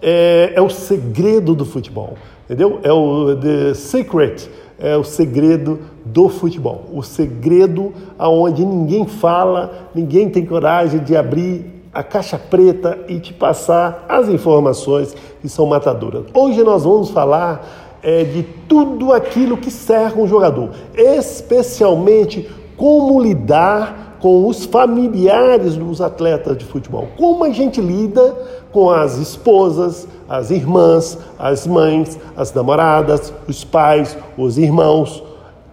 é, 0.00 0.52
é 0.54 0.62
o 0.62 0.70
segredo 0.70 1.54
do 1.54 1.66
futebol, 1.66 2.14
entendeu? 2.46 2.80
É 2.82 2.90
o 2.90 3.36
the 3.36 3.74
secret, 3.74 4.48
é 4.78 4.96
o 4.96 5.04
segredo 5.04 5.80
do 6.12 6.28
futebol, 6.28 6.84
o 6.92 7.02
segredo 7.02 7.92
aonde 8.18 8.64
ninguém 8.64 9.06
fala, 9.06 9.90
ninguém 9.94 10.28
tem 10.28 10.46
coragem 10.46 11.00
de 11.00 11.16
abrir 11.16 11.82
a 11.92 12.02
caixa 12.02 12.38
preta 12.38 12.98
e 13.08 13.18
te 13.18 13.32
passar 13.32 14.04
as 14.08 14.28
informações 14.28 15.14
que 15.40 15.48
são 15.48 15.66
matadoras. 15.66 16.24
Hoje 16.32 16.62
nós 16.62 16.84
vamos 16.84 17.10
falar 17.10 17.98
é, 18.02 18.22
de 18.22 18.42
tudo 18.68 19.12
aquilo 19.12 19.56
que 19.56 19.70
cerca 19.70 20.20
um 20.20 20.28
jogador, 20.28 20.70
especialmente 20.94 22.48
como 22.76 23.20
lidar 23.20 24.18
com 24.20 24.46
os 24.46 24.64
familiares 24.64 25.76
dos 25.76 26.00
atletas 26.00 26.56
de 26.56 26.64
futebol. 26.64 27.08
Como 27.16 27.44
a 27.44 27.50
gente 27.50 27.80
lida 27.80 28.34
com 28.70 28.90
as 28.90 29.16
esposas, 29.18 30.06
as 30.28 30.50
irmãs, 30.50 31.18
as 31.38 31.66
mães, 31.66 32.18
as 32.36 32.52
namoradas, 32.52 33.32
os 33.48 33.64
pais, 33.64 34.16
os 34.36 34.58
irmãos, 34.58 35.22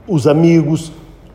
os 0.07 0.27
amigos, 0.27 0.91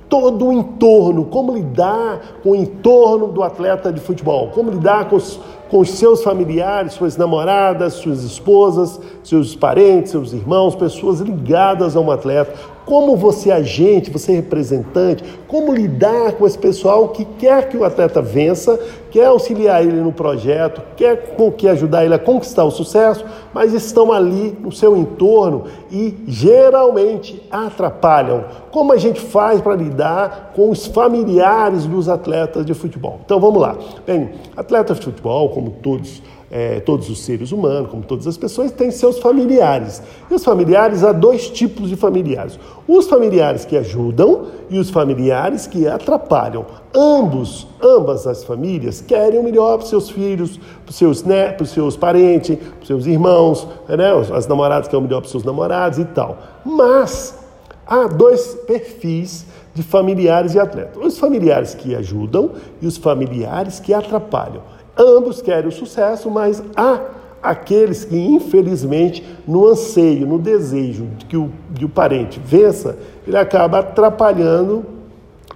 todo 0.08 0.46
o 0.46 0.52
entorno, 0.52 1.24
como 1.26 1.52
lidar 1.52 2.40
com 2.42 2.50
o 2.50 2.56
entorno 2.56 3.28
do 3.28 3.42
atleta 3.42 3.92
de 3.92 4.00
futebol, 4.00 4.48
como 4.48 4.70
lidar 4.70 5.08
com 5.08 5.16
os, 5.16 5.38
com 5.68 5.80
os 5.80 5.90
seus 5.90 6.22
familiares, 6.22 6.94
suas 6.94 7.16
namoradas, 7.16 7.94
suas 7.94 8.24
esposas, 8.24 8.98
seus 9.22 9.54
parentes, 9.54 10.12
seus 10.12 10.32
irmãos, 10.32 10.74
pessoas 10.74 11.20
ligadas 11.20 11.94
a 11.96 12.00
um 12.00 12.10
atleta, 12.10 12.54
como 12.88 13.14
você 13.14 13.50
agente, 13.50 14.10
você 14.10 14.32
representante, 14.32 15.22
como 15.46 15.74
lidar 15.74 16.32
com 16.32 16.46
esse 16.46 16.56
pessoal 16.56 17.10
que 17.10 17.22
quer 17.22 17.68
que 17.68 17.76
o 17.76 17.84
atleta 17.84 18.22
vença, 18.22 18.80
quer 19.10 19.26
auxiliar 19.26 19.82
ele 19.82 20.00
no 20.00 20.10
projeto, 20.10 20.80
quer, 20.96 21.36
quer 21.58 21.72
ajudar 21.72 22.06
ele 22.06 22.14
a 22.14 22.18
conquistar 22.18 22.64
o 22.64 22.70
sucesso, 22.70 23.26
mas 23.52 23.74
estão 23.74 24.10
ali 24.10 24.56
no 24.58 24.72
seu 24.72 24.96
entorno 24.96 25.64
e 25.90 26.16
geralmente 26.26 27.42
atrapalham. 27.50 28.46
Como 28.70 28.90
a 28.90 28.96
gente 28.96 29.20
faz 29.20 29.60
para 29.60 29.76
lidar 29.76 30.52
com 30.56 30.70
os 30.70 30.86
familiares 30.86 31.84
dos 31.84 32.08
atletas 32.08 32.64
de 32.64 32.72
futebol? 32.72 33.20
Então 33.22 33.38
vamos 33.38 33.60
lá. 33.60 33.76
Bem, 34.06 34.30
atleta 34.56 34.94
de 34.94 35.02
futebol, 35.02 35.50
como 35.50 35.72
todos 35.82 36.22
é, 36.50 36.80
todos 36.80 37.10
os 37.10 37.20
seres 37.20 37.52
humanos, 37.52 37.90
como 37.90 38.02
todas 38.02 38.26
as 38.26 38.36
pessoas, 38.36 38.72
têm 38.72 38.90
seus 38.90 39.18
familiares. 39.18 40.02
E 40.30 40.34
os 40.34 40.42
familiares, 40.42 41.04
há 41.04 41.12
dois 41.12 41.48
tipos 41.50 41.90
de 41.90 41.96
familiares: 41.96 42.58
os 42.86 43.06
familiares 43.06 43.64
que 43.64 43.76
ajudam 43.76 44.46
e 44.70 44.78
os 44.78 44.88
familiares 44.90 45.66
que 45.66 45.86
atrapalham. 45.86 46.64
Ambos, 46.94 47.66
ambas 47.82 48.26
as 48.26 48.44
famílias 48.44 49.00
querem 49.00 49.38
o 49.38 49.42
melhor 49.42 49.76
para 49.76 49.84
os 49.84 49.90
seus 49.90 50.10
filhos, 50.10 50.56
para 50.56 50.90
os 50.90 50.96
seus, 50.96 51.22
né, 51.22 51.52
para 51.52 51.64
os 51.64 51.70
seus 51.70 51.96
parentes, 51.96 52.56
para 52.56 52.80
os 52.80 52.86
seus 52.86 53.06
irmãos, 53.06 53.68
né, 53.88 54.10
as 54.34 54.46
namoradas 54.46 54.88
querem 54.88 55.00
o 55.00 55.06
melhor 55.06 55.20
para 55.20 55.26
os 55.26 55.30
seus 55.30 55.44
namorados 55.44 55.98
e 55.98 56.04
tal. 56.06 56.38
Mas 56.64 57.38
há 57.86 58.06
dois 58.06 58.54
perfis 58.66 59.44
de 59.74 59.82
familiares 59.82 60.54
e 60.54 60.58
atletas: 60.58 60.96
os 61.04 61.18
familiares 61.18 61.74
que 61.74 61.94
ajudam 61.94 62.52
e 62.80 62.86
os 62.86 62.96
familiares 62.96 63.78
que 63.78 63.92
atrapalham. 63.92 64.62
Ambos 64.98 65.40
querem 65.40 65.68
o 65.68 65.72
sucesso, 65.72 66.28
mas 66.28 66.62
há 66.74 67.00
aqueles 67.42 68.04
que, 68.04 68.16
infelizmente, 68.16 69.24
no 69.46 69.66
anseio, 69.68 70.26
no 70.26 70.38
desejo 70.38 71.06
de 71.16 71.24
que 71.26 71.36
o, 71.36 71.50
de 71.70 71.84
o 71.84 71.88
parente 71.88 72.40
vença, 72.44 72.98
ele 73.26 73.36
acaba 73.36 73.78
atrapalhando 73.78 74.84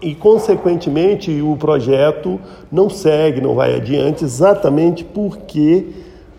e, 0.00 0.14
consequentemente, 0.14 1.42
o 1.42 1.56
projeto 1.56 2.40
não 2.70 2.88
segue, 2.88 3.40
não 3.40 3.54
vai 3.54 3.74
adiante, 3.74 4.24
exatamente 4.24 5.04
porque 5.04 5.88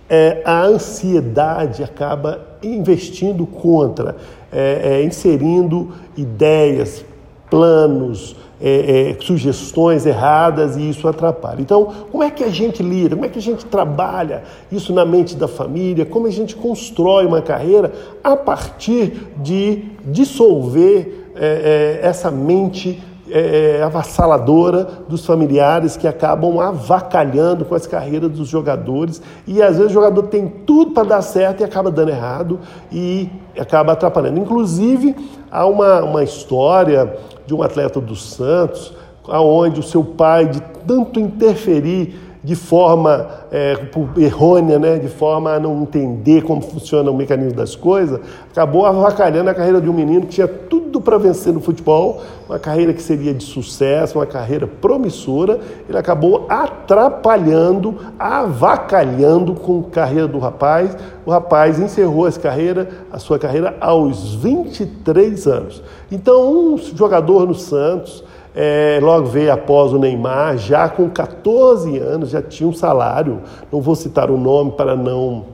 é, 0.10 0.42
a 0.46 0.64
ansiedade 0.64 1.84
acaba 1.84 2.46
investindo 2.62 3.46
contra, 3.46 4.16
é, 4.52 5.00
é, 5.00 5.04
inserindo 5.04 5.92
ideias, 6.16 7.04
planos, 7.50 8.36
é, 8.62 9.12
é, 9.12 9.18
sugestões 9.22 10.06
erradas 10.06 10.76
e 10.78 10.90
isso 10.90 11.08
atrapalha. 11.08 11.62
Então, 11.62 11.86
como 12.12 12.24
é 12.24 12.30
que 12.30 12.44
a 12.44 12.50
gente 12.50 12.82
lida? 12.82 13.16
Como 13.16 13.26
é 13.26 13.30
que 13.30 13.40
a 13.40 13.42
gente 13.42 13.66
trabalha 13.66 14.44
isso 14.72 14.94
na 14.94 15.06
mente 15.06 15.36
da 15.36 15.48
família? 15.48 16.06
Como 16.06 16.28
a 16.28 16.32
gente 16.32 16.56
constrói 16.56 17.26
uma 17.26 17.42
carreira 17.42 17.92
a 18.24 18.36
partir 18.36 19.30
de 19.38 19.84
dissolver 20.06 21.30
é, 21.36 22.00
é 22.04 22.08
essa 22.08 22.30
mente 22.30 23.02
é, 23.36 23.78
é, 23.80 23.84
avassaladora 23.84 24.88
dos 25.08 25.26
familiares 25.26 25.98
que 25.98 26.08
acabam 26.08 26.60
avacalhando 26.60 27.66
com 27.66 27.74
as 27.74 27.88
carreiras 27.88 28.30
dos 28.30 28.48
jogadores 28.48 29.22
e 29.48 29.60
às 29.60 29.78
vezes 29.78 29.92
o 29.92 29.94
jogador 29.94 30.24
tem 30.24 30.48
tudo 30.48 30.92
para 30.92 31.04
dar 31.04 31.22
certo 31.22 31.62
e 31.62 31.64
acaba 31.64 31.90
dando 31.90 32.10
errado 32.10 32.60
e 32.92 33.30
acaba 33.58 33.94
atrapalhando. 33.94 34.40
Inclusive, 34.40 35.16
há 35.54 35.68
uma, 35.68 36.02
uma 36.02 36.24
história 36.24 37.16
de 37.46 37.54
um 37.54 37.62
atleta 37.62 38.02
do 38.02 38.16
Santos, 38.16 38.92
aonde 39.28 39.80
o 39.80 39.84
seu 39.84 40.04
pai, 40.04 40.48
de 40.48 40.60
tanto 40.88 41.20
interferir 41.20 42.16
de 42.44 42.56
forma 42.56 43.28
é, 43.52 43.78
errônea, 44.18 44.78
né, 44.78 44.98
de 44.98 45.08
forma 45.08 45.54
a 45.54 45.60
não 45.60 45.84
entender 45.84 46.44
como 46.44 46.62
funciona 46.62 47.10
o 47.10 47.16
mecanismo 47.16 47.54
das 47.54 47.74
coisas, 47.74 48.20
acabou 48.52 48.86
avacalhando 48.86 49.50
a 49.50 49.54
carreira 49.54 49.80
de 49.80 49.90
um 49.90 49.94
menino 49.94 50.22
que 50.22 50.34
tinha 50.34 50.48
tudo 50.48 51.00
para 51.00 51.18
vencer 51.18 51.54
no 51.54 51.62
futebol, 51.62 52.22
uma 52.50 52.60
carreira 52.60 52.94
que 52.94 53.02
seria 53.02 53.34
de 53.34 53.44
sucesso, 53.44 54.20
uma 54.20 54.26
carreira 54.26 54.68
promissora, 54.68 55.60
ele 55.88 55.98
acabou 55.98 56.46
atrapalhando, 56.50 57.96
avacalhando 58.20 59.54
com 59.54 59.86
a 59.88 59.92
carreira 59.92 60.28
do 60.28 60.38
rapaz. 60.38 60.96
O 61.26 61.32
rapaz 61.32 61.80
encerrou 61.80 62.28
essa 62.28 62.40
carreira, 62.40 62.90
a 63.12 63.20
sua 63.20 63.40
carreira 63.40 63.78
aos 63.80 64.36
23 64.36 65.48
anos. 65.48 65.82
Então, 66.12 66.74
um 66.74 66.78
jogador 66.78 67.48
no 67.48 67.56
Santos, 67.56 68.24
é, 68.56 69.00
logo 69.02 69.28
veio 69.28 69.52
após 69.52 69.92
o 69.94 69.98
Neymar, 69.98 70.58
já 70.58 70.88
com 70.88 71.10
14 71.10 71.98
anos, 71.98 72.30
já 72.30 72.42
tinha 72.42 72.70
um 72.70 72.74
salário. 72.74 73.42
Não 73.72 73.82
vou 73.82 73.96
citar 73.96 74.30
o 74.30 74.38
nome 74.38 74.72
para 74.74 74.96
não. 74.96 75.46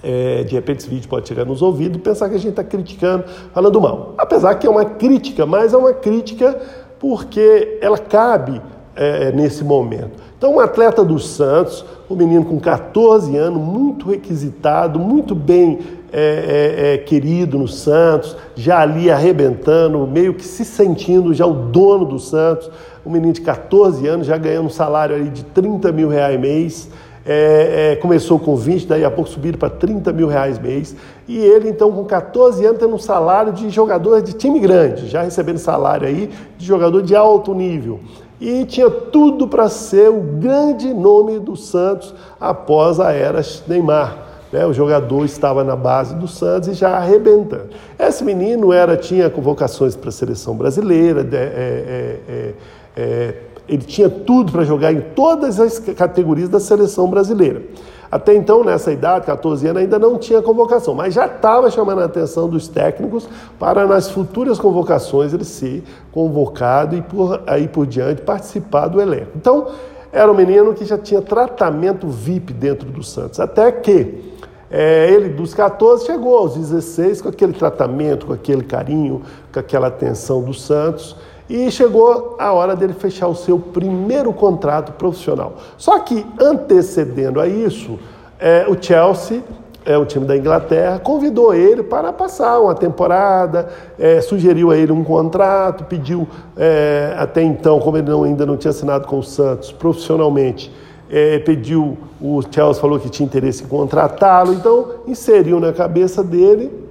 É, 0.00 0.44
de 0.44 0.54
repente 0.54 0.78
esse 0.78 0.88
vídeo 0.88 1.08
pode 1.08 1.26
chegar 1.26 1.44
nos 1.44 1.60
ouvidos 1.60 1.98
e 1.98 2.00
pensar 2.00 2.28
que 2.28 2.36
a 2.36 2.38
gente 2.38 2.50
está 2.50 2.62
criticando, 2.62 3.24
falando 3.52 3.80
mal. 3.80 4.14
Apesar 4.16 4.54
que 4.54 4.64
é 4.64 4.70
uma 4.70 4.84
crítica, 4.84 5.44
mas 5.44 5.74
é 5.74 5.76
uma 5.76 5.92
crítica 5.92 6.56
porque 7.00 7.78
ela 7.80 7.98
cabe 7.98 8.62
é, 8.94 9.32
nesse 9.32 9.64
momento. 9.64 10.12
Então, 10.36 10.54
um 10.54 10.60
atleta 10.60 11.04
do 11.04 11.18
Santos, 11.18 11.84
um 12.08 12.14
menino 12.14 12.44
com 12.44 12.60
14 12.60 13.36
anos, 13.36 13.60
muito 13.60 14.08
requisitado, 14.08 15.00
muito 15.00 15.34
bem 15.34 15.80
é, 16.12 16.20
é, 16.20 16.94
é, 16.94 16.98
querido 16.98 17.58
no 17.58 17.68
Santos, 17.68 18.36
já 18.54 18.80
ali 18.80 19.10
arrebentando, 19.10 20.06
meio 20.06 20.34
que 20.34 20.44
se 20.44 20.64
sentindo 20.64 21.34
já 21.34 21.46
o 21.46 21.52
dono 21.52 22.04
do 22.04 22.18
Santos, 22.18 22.70
um 23.04 23.10
menino 23.10 23.32
de 23.32 23.40
14 23.40 24.06
anos, 24.06 24.26
já 24.26 24.36
ganhando 24.36 24.66
um 24.66 24.70
salário 24.70 25.14
ali 25.14 25.28
de 25.28 25.44
30 25.44 25.92
mil 25.92 26.08
reais 26.08 26.40
mês, 26.40 26.88
é, 27.26 27.92
é, 27.92 27.96
começou 27.96 28.38
com 28.38 28.56
20, 28.56 28.86
daí 28.86 29.04
a 29.04 29.10
pouco 29.10 29.28
subiram 29.28 29.58
para 29.58 29.68
30 29.68 30.10
mil 30.14 30.28
reais 30.28 30.58
mês, 30.58 30.96
e 31.26 31.36
ele 31.36 31.68
então 31.68 31.92
com 31.92 32.04
14 32.04 32.64
anos 32.64 32.78
tendo 32.78 32.94
um 32.94 32.98
salário 32.98 33.52
de 33.52 33.68
jogador 33.68 34.22
de 34.22 34.32
time 34.32 34.58
grande, 34.58 35.08
já 35.08 35.22
recebendo 35.22 35.58
salário 35.58 36.08
aí 36.08 36.30
de 36.56 36.64
jogador 36.64 37.02
de 37.02 37.14
alto 37.14 37.52
nível. 37.54 38.00
E 38.40 38.64
tinha 38.64 38.88
tudo 38.88 39.46
para 39.48 39.68
ser 39.68 40.08
o 40.08 40.20
grande 40.20 40.94
nome 40.94 41.38
do 41.38 41.54
Santos 41.56 42.14
após 42.40 42.98
a 42.98 43.12
era 43.12 43.42
Neymar. 43.66 44.27
Né? 44.52 44.64
O 44.66 44.72
jogador 44.72 45.24
estava 45.24 45.62
na 45.62 45.76
base 45.76 46.14
do 46.14 46.26
Santos 46.26 46.68
e 46.68 46.74
já 46.74 46.96
arrebentando. 46.96 47.68
Esse 47.98 48.24
menino 48.24 48.72
era 48.72 48.96
tinha 48.96 49.28
convocações 49.28 49.94
para 49.94 50.08
a 50.08 50.12
seleção 50.12 50.56
brasileira, 50.56 51.20
é, 51.20 51.36
é, 51.36 52.20
é, 52.28 52.54
é, 52.96 53.34
ele 53.68 53.82
tinha 53.82 54.08
tudo 54.08 54.50
para 54.50 54.64
jogar 54.64 54.92
em 54.92 55.00
todas 55.00 55.60
as 55.60 55.78
categorias 55.78 56.48
da 56.48 56.58
seleção 56.58 57.08
brasileira. 57.08 57.62
Até 58.10 58.34
então, 58.34 58.64
nessa 58.64 58.90
idade, 58.90 59.26
14 59.26 59.66
anos, 59.66 59.82
ainda 59.82 59.98
não 59.98 60.16
tinha 60.16 60.40
convocação, 60.40 60.94
mas 60.94 61.12
já 61.12 61.26
estava 61.26 61.70
chamando 61.70 62.00
a 62.00 62.06
atenção 62.06 62.48
dos 62.48 62.66
técnicos 62.66 63.28
para 63.58 63.86
nas 63.86 64.10
futuras 64.10 64.58
convocações 64.58 65.34
ele 65.34 65.44
ser 65.44 65.84
convocado 66.10 66.96
e 66.96 67.02
por 67.02 67.42
aí 67.46 67.68
por 67.68 67.86
diante 67.86 68.22
participar 68.22 68.88
do 68.88 68.98
elenco. 68.98 69.32
Então, 69.36 69.66
era 70.10 70.32
um 70.32 70.34
menino 70.34 70.72
que 70.72 70.86
já 70.86 70.96
tinha 70.96 71.20
tratamento 71.20 72.08
VIP 72.08 72.54
dentro 72.54 72.88
do 72.88 73.02
Santos, 73.02 73.38
até 73.38 73.70
que 73.70 74.37
é, 74.70 75.10
ele, 75.10 75.30
dos 75.30 75.54
14, 75.54 76.06
chegou 76.06 76.36
aos 76.36 76.54
16 76.54 77.22
com 77.22 77.28
aquele 77.28 77.52
tratamento, 77.52 78.26
com 78.26 78.32
aquele 78.32 78.62
carinho, 78.62 79.22
com 79.52 79.58
aquela 79.58 79.86
atenção 79.86 80.42
do 80.42 80.52
Santos. 80.52 81.16
E 81.48 81.70
chegou 81.70 82.36
a 82.38 82.52
hora 82.52 82.76
dele 82.76 82.92
fechar 82.92 83.26
o 83.26 83.34
seu 83.34 83.58
primeiro 83.58 84.32
contrato 84.34 84.92
profissional. 84.92 85.54
Só 85.78 85.98
que 86.00 86.26
antecedendo 86.38 87.40
a 87.40 87.48
isso, 87.48 87.98
é, 88.38 88.66
o 88.68 88.76
Chelsea 88.80 89.42
é 89.88 89.96
o 89.96 90.04
time 90.04 90.26
da 90.26 90.36
Inglaterra, 90.36 90.98
convidou 90.98 91.54
ele 91.54 91.82
para 91.82 92.12
passar 92.12 92.60
uma 92.60 92.74
temporada, 92.74 93.70
é, 93.98 94.20
sugeriu 94.20 94.70
a 94.70 94.76
ele 94.76 94.92
um 94.92 95.02
contrato, 95.02 95.84
pediu 95.84 96.28
é, 96.54 97.14
até 97.16 97.42
então, 97.42 97.80
como 97.80 97.96
ele 97.96 98.10
não, 98.10 98.24
ainda 98.24 98.44
não 98.44 98.58
tinha 98.58 98.70
assinado 98.70 99.06
com 99.06 99.18
o 99.18 99.22
Santos 99.22 99.72
profissionalmente, 99.72 100.70
é, 101.10 101.38
pediu, 101.38 101.96
o 102.20 102.40
Chelsea 102.42 102.80
falou 102.80 102.98
que 102.98 103.08
tinha 103.08 103.26
interesse 103.26 103.64
em 103.64 103.66
contratá-lo, 103.66 104.52
então 104.52 104.86
inseriu 105.06 105.58
na 105.58 105.72
cabeça 105.72 106.22
dele 106.22 106.88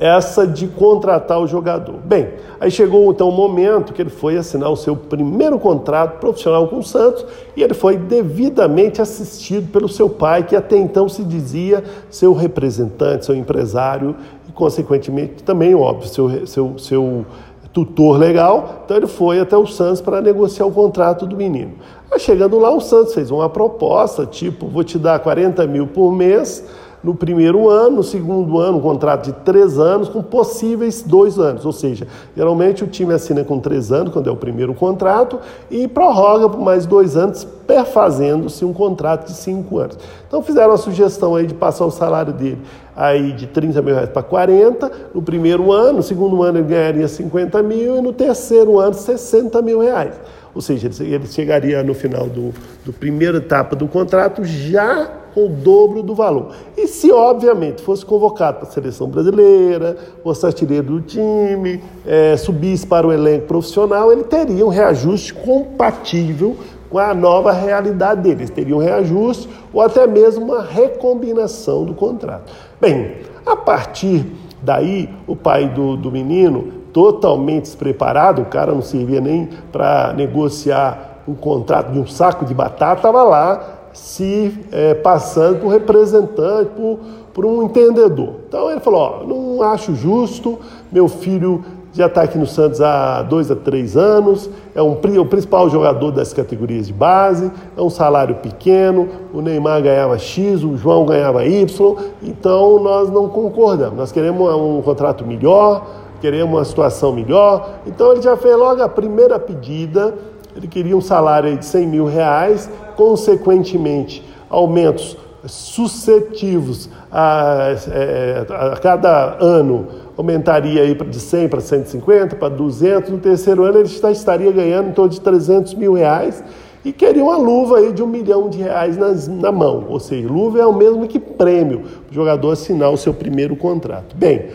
essa 0.00 0.46
de 0.46 0.66
contratar 0.66 1.38
o 1.38 1.46
jogador. 1.46 1.96
Bem, 2.02 2.30
aí 2.58 2.70
chegou 2.70 3.10
então 3.10 3.28
o 3.28 3.32
momento 3.32 3.92
que 3.92 4.00
ele 4.00 4.08
foi 4.08 4.38
assinar 4.38 4.70
o 4.70 4.76
seu 4.76 4.96
primeiro 4.96 5.58
contrato 5.58 6.18
profissional 6.18 6.66
com 6.68 6.78
o 6.78 6.82
Santos 6.82 7.26
e 7.54 7.62
ele 7.62 7.74
foi 7.74 7.98
devidamente 7.98 9.02
assistido 9.02 9.70
pelo 9.70 9.90
seu 9.90 10.08
pai, 10.08 10.42
que 10.42 10.56
até 10.56 10.78
então 10.78 11.06
se 11.06 11.22
dizia 11.22 11.84
seu 12.08 12.32
representante, 12.32 13.26
seu 13.26 13.34
empresário 13.34 14.16
e, 14.48 14.52
consequentemente, 14.52 15.42
também, 15.42 15.74
óbvio, 15.74 16.08
seu, 16.08 16.46
seu, 16.46 16.78
seu 16.78 17.26
tutor 17.72 18.18
legal. 18.18 18.82
Então 18.84 18.96
ele 18.96 19.06
foi 19.06 19.40
até 19.40 19.56
o 19.56 19.66
Santos 19.66 20.00
para 20.00 20.20
negociar 20.20 20.66
o 20.66 20.72
contrato 20.72 21.26
do 21.26 21.36
menino. 21.36 21.72
Aí, 22.10 22.18
chegando 22.18 22.58
lá, 22.58 22.70
o 22.70 22.80
Santos 22.80 23.14
fez 23.14 23.30
uma 23.30 23.48
proposta, 23.48 24.26
tipo, 24.26 24.66
vou 24.66 24.82
te 24.82 24.98
dar 24.98 25.18
40 25.20 25.66
mil 25.66 25.86
por 25.86 26.12
mês 26.12 26.64
no 27.02 27.14
primeiro 27.14 27.68
ano, 27.68 27.96
no 27.96 28.02
segundo 28.02 28.58
ano, 28.58 28.78
um 28.78 28.80
contrato 28.80 29.24
de 29.26 29.32
três 29.32 29.78
anos, 29.78 30.08
com 30.08 30.22
possíveis 30.22 31.02
dois 31.02 31.38
anos. 31.38 31.64
Ou 31.64 31.72
seja, 31.72 32.06
geralmente 32.36 32.84
o 32.84 32.86
time 32.86 33.14
assina 33.14 33.42
com 33.44 33.58
três 33.58 33.90
anos, 33.90 34.12
quando 34.12 34.28
é 34.28 34.32
o 34.32 34.36
primeiro 34.36 34.74
contrato, 34.74 35.38
e 35.70 35.88
prorroga 35.88 36.48
por 36.48 36.60
mais 36.60 36.86
dois 36.86 37.16
anos, 37.16 37.44
perfazendo-se 37.66 38.64
um 38.64 38.72
contrato 38.72 39.26
de 39.26 39.34
cinco 39.34 39.78
anos. 39.78 39.98
Então 40.26 40.42
fizeram 40.42 40.72
a 40.72 40.76
sugestão 40.76 41.34
aí 41.34 41.46
de 41.46 41.54
passar 41.54 41.86
o 41.86 41.90
salário 41.90 42.32
dele 42.32 42.58
aí 43.00 43.32
de 43.32 43.46
30 43.46 43.80
mil 43.80 43.94
reais 43.94 44.10
para 44.10 44.22
40 44.22 44.90
no 45.14 45.22
primeiro 45.22 45.72
ano, 45.72 45.98
no 45.98 46.02
segundo 46.02 46.42
ano 46.42 46.58
ele 46.58 46.68
ganharia 46.68 47.08
50 47.08 47.62
mil 47.62 47.96
e 47.96 48.02
no 48.02 48.12
terceiro 48.12 48.78
ano 48.78 48.92
60 48.92 49.62
mil 49.62 49.80
reais. 49.80 50.20
Ou 50.54 50.60
seja, 50.60 50.90
ele 51.02 51.26
chegaria 51.26 51.82
no 51.82 51.94
final 51.94 52.26
do, 52.26 52.52
do 52.84 52.92
primeira 52.92 53.38
etapa 53.38 53.76
do 53.76 53.86
contrato 53.86 54.44
já 54.44 55.20
com 55.34 55.46
o 55.46 55.48
dobro 55.48 56.02
do 56.02 56.14
valor. 56.14 56.52
E 56.76 56.86
se, 56.86 57.10
obviamente, 57.12 57.82
fosse 57.82 58.04
convocado 58.04 58.58
para 58.58 58.68
a 58.68 58.70
seleção 58.70 59.08
brasileira, 59.08 59.96
fosse 60.22 60.44
artilheiro 60.44 60.86
do 60.86 61.00
time, 61.00 61.82
é, 62.06 62.36
subisse 62.36 62.86
para 62.86 63.06
o 63.06 63.12
elenco 63.12 63.46
profissional, 63.46 64.10
ele 64.10 64.24
teria 64.24 64.66
um 64.66 64.68
reajuste 64.68 65.32
compatível 65.34 66.56
com 66.88 66.98
a 66.98 67.14
nova 67.14 67.52
realidade 67.52 68.22
dele. 68.22 68.40
Eles 68.40 68.50
teriam 68.50 68.78
um 68.78 68.82
reajuste 68.82 69.48
ou 69.72 69.80
até 69.80 70.06
mesmo 70.06 70.44
uma 70.46 70.62
recombinação 70.62 71.84
do 71.84 71.94
contrato. 71.94 72.52
Bem, 72.80 73.18
a 73.46 73.54
partir 73.54 74.26
daí, 74.62 75.08
o 75.26 75.36
pai 75.36 75.68
do, 75.68 75.96
do 75.96 76.10
menino, 76.10 76.79
totalmente 76.92 77.62
despreparado, 77.62 78.42
o 78.42 78.46
cara 78.46 78.72
não 78.72 78.82
servia 78.82 79.20
nem 79.20 79.48
para 79.70 80.12
negociar 80.12 81.22
um 81.26 81.34
contrato 81.34 81.92
de 81.92 81.98
um 81.98 82.06
saco 82.06 82.44
de 82.44 82.54
batata, 82.54 82.96
estava 82.96 83.22
lá 83.22 83.78
se 83.92 84.56
é, 84.70 84.94
passando 84.94 85.60
por 85.60 85.68
representante, 85.68 86.70
por, 86.76 86.98
por 87.32 87.44
um 87.44 87.62
entendedor. 87.64 88.34
Então 88.48 88.70
ele 88.70 88.80
falou: 88.80 89.00
ó, 89.00 89.26
não 89.26 89.62
acho 89.62 89.94
justo, 89.94 90.58
meu 90.90 91.08
filho 91.08 91.64
já 91.92 92.06
está 92.06 92.22
aqui 92.22 92.38
no 92.38 92.46
Santos 92.46 92.80
há 92.80 93.20
dois 93.22 93.50
a 93.50 93.56
três 93.56 93.96
anos, 93.96 94.48
é 94.74 94.82
um, 94.82 94.92
o 94.92 95.26
principal 95.26 95.68
jogador 95.68 96.12
das 96.12 96.32
categorias 96.32 96.86
de 96.86 96.92
base, 96.92 97.50
é 97.76 97.82
um 97.82 97.90
salário 97.90 98.36
pequeno, 98.36 99.08
o 99.34 99.40
Neymar 99.40 99.82
ganhava 99.82 100.16
X, 100.16 100.62
o 100.62 100.76
João 100.76 101.04
ganhava 101.04 101.44
Y, 101.44 101.96
então 102.22 102.80
nós 102.80 103.10
não 103.10 103.28
concordamos, 103.28 103.98
nós 103.98 104.12
queremos 104.12 104.54
um 104.54 104.80
contrato 104.82 105.26
melhor, 105.26 105.84
queremos 106.20 106.54
uma 106.54 106.64
situação 106.64 107.12
melhor. 107.12 107.80
Então 107.86 108.12
ele 108.12 108.22
já 108.22 108.36
fez 108.36 108.56
logo 108.56 108.82
a 108.82 108.88
primeira 108.88 109.38
pedida 109.38 110.14
ele 110.56 110.66
queria 110.66 110.96
um 110.96 111.00
salário 111.00 111.56
de 111.56 111.64
100 111.64 111.86
mil 111.86 112.04
reais, 112.06 112.68
consequentemente, 112.96 114.24
aumentos 114.48 115.16
sucessivos 115.46 116.90
a, 117.10 117.74
é, 117.90 118.46
a, 118.50 118.76
cada 118.76 119.38
ano 119.40 119.86
aumentaria 120.16 120.82
aí 120.82 120.94
de 120.94 121.18
100 121.18 121.48
para 121.48 121.60
150, 121.60 122.36
para 122.36 122.48
200. 122.50 123.10
No 123.10 123.18
terceiro 123.18 123.64
ano 123.64 123.78
ele 123.78 123.88
já 123.88 124.10
estaria 124.10 124.50
ganhando 124.52 124.90
em 124.90 124.92
torno 124.92 125.10
de 125.10 125.20
300 125.20 125.74
mil 125.74 125.94
reais 125.94 126.42
e 126.84 126.92
queria 126.92 127.24
uma 127.24 127.38
luva 127.38 127.78
aí 127.78 127.92
de 127.92 128.02
um 128.02 128.06
milhão 128.06 128.50
de 128.50 128.58
reais 128.58 128.98
nas, 128.98 129.28
na 129.28 129.50
mão. 129.50 129.86
Ou 129.88 129.98
seja, 129.98 130.28
luva 130.28 130.60
é 130.60 130.66
o 130.66 130.74
mesmo 130.74 131.06
que 131.06 131.18
prêmio 131.18 131.84
o 132.10 132.14
jogador 132.14 132.50
assinar 132.50 132.90
o 132.90 132.98
seu 132.98 133.14
primeiro 133.14 133.56
contrato. 133.56 134.14
Bem, 134.14 134.48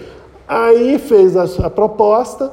aí 0.48 0.98
fez 1.00 1.36
a, 1.36 1.66
a 1.66 1.70
proposta 1.70 2.52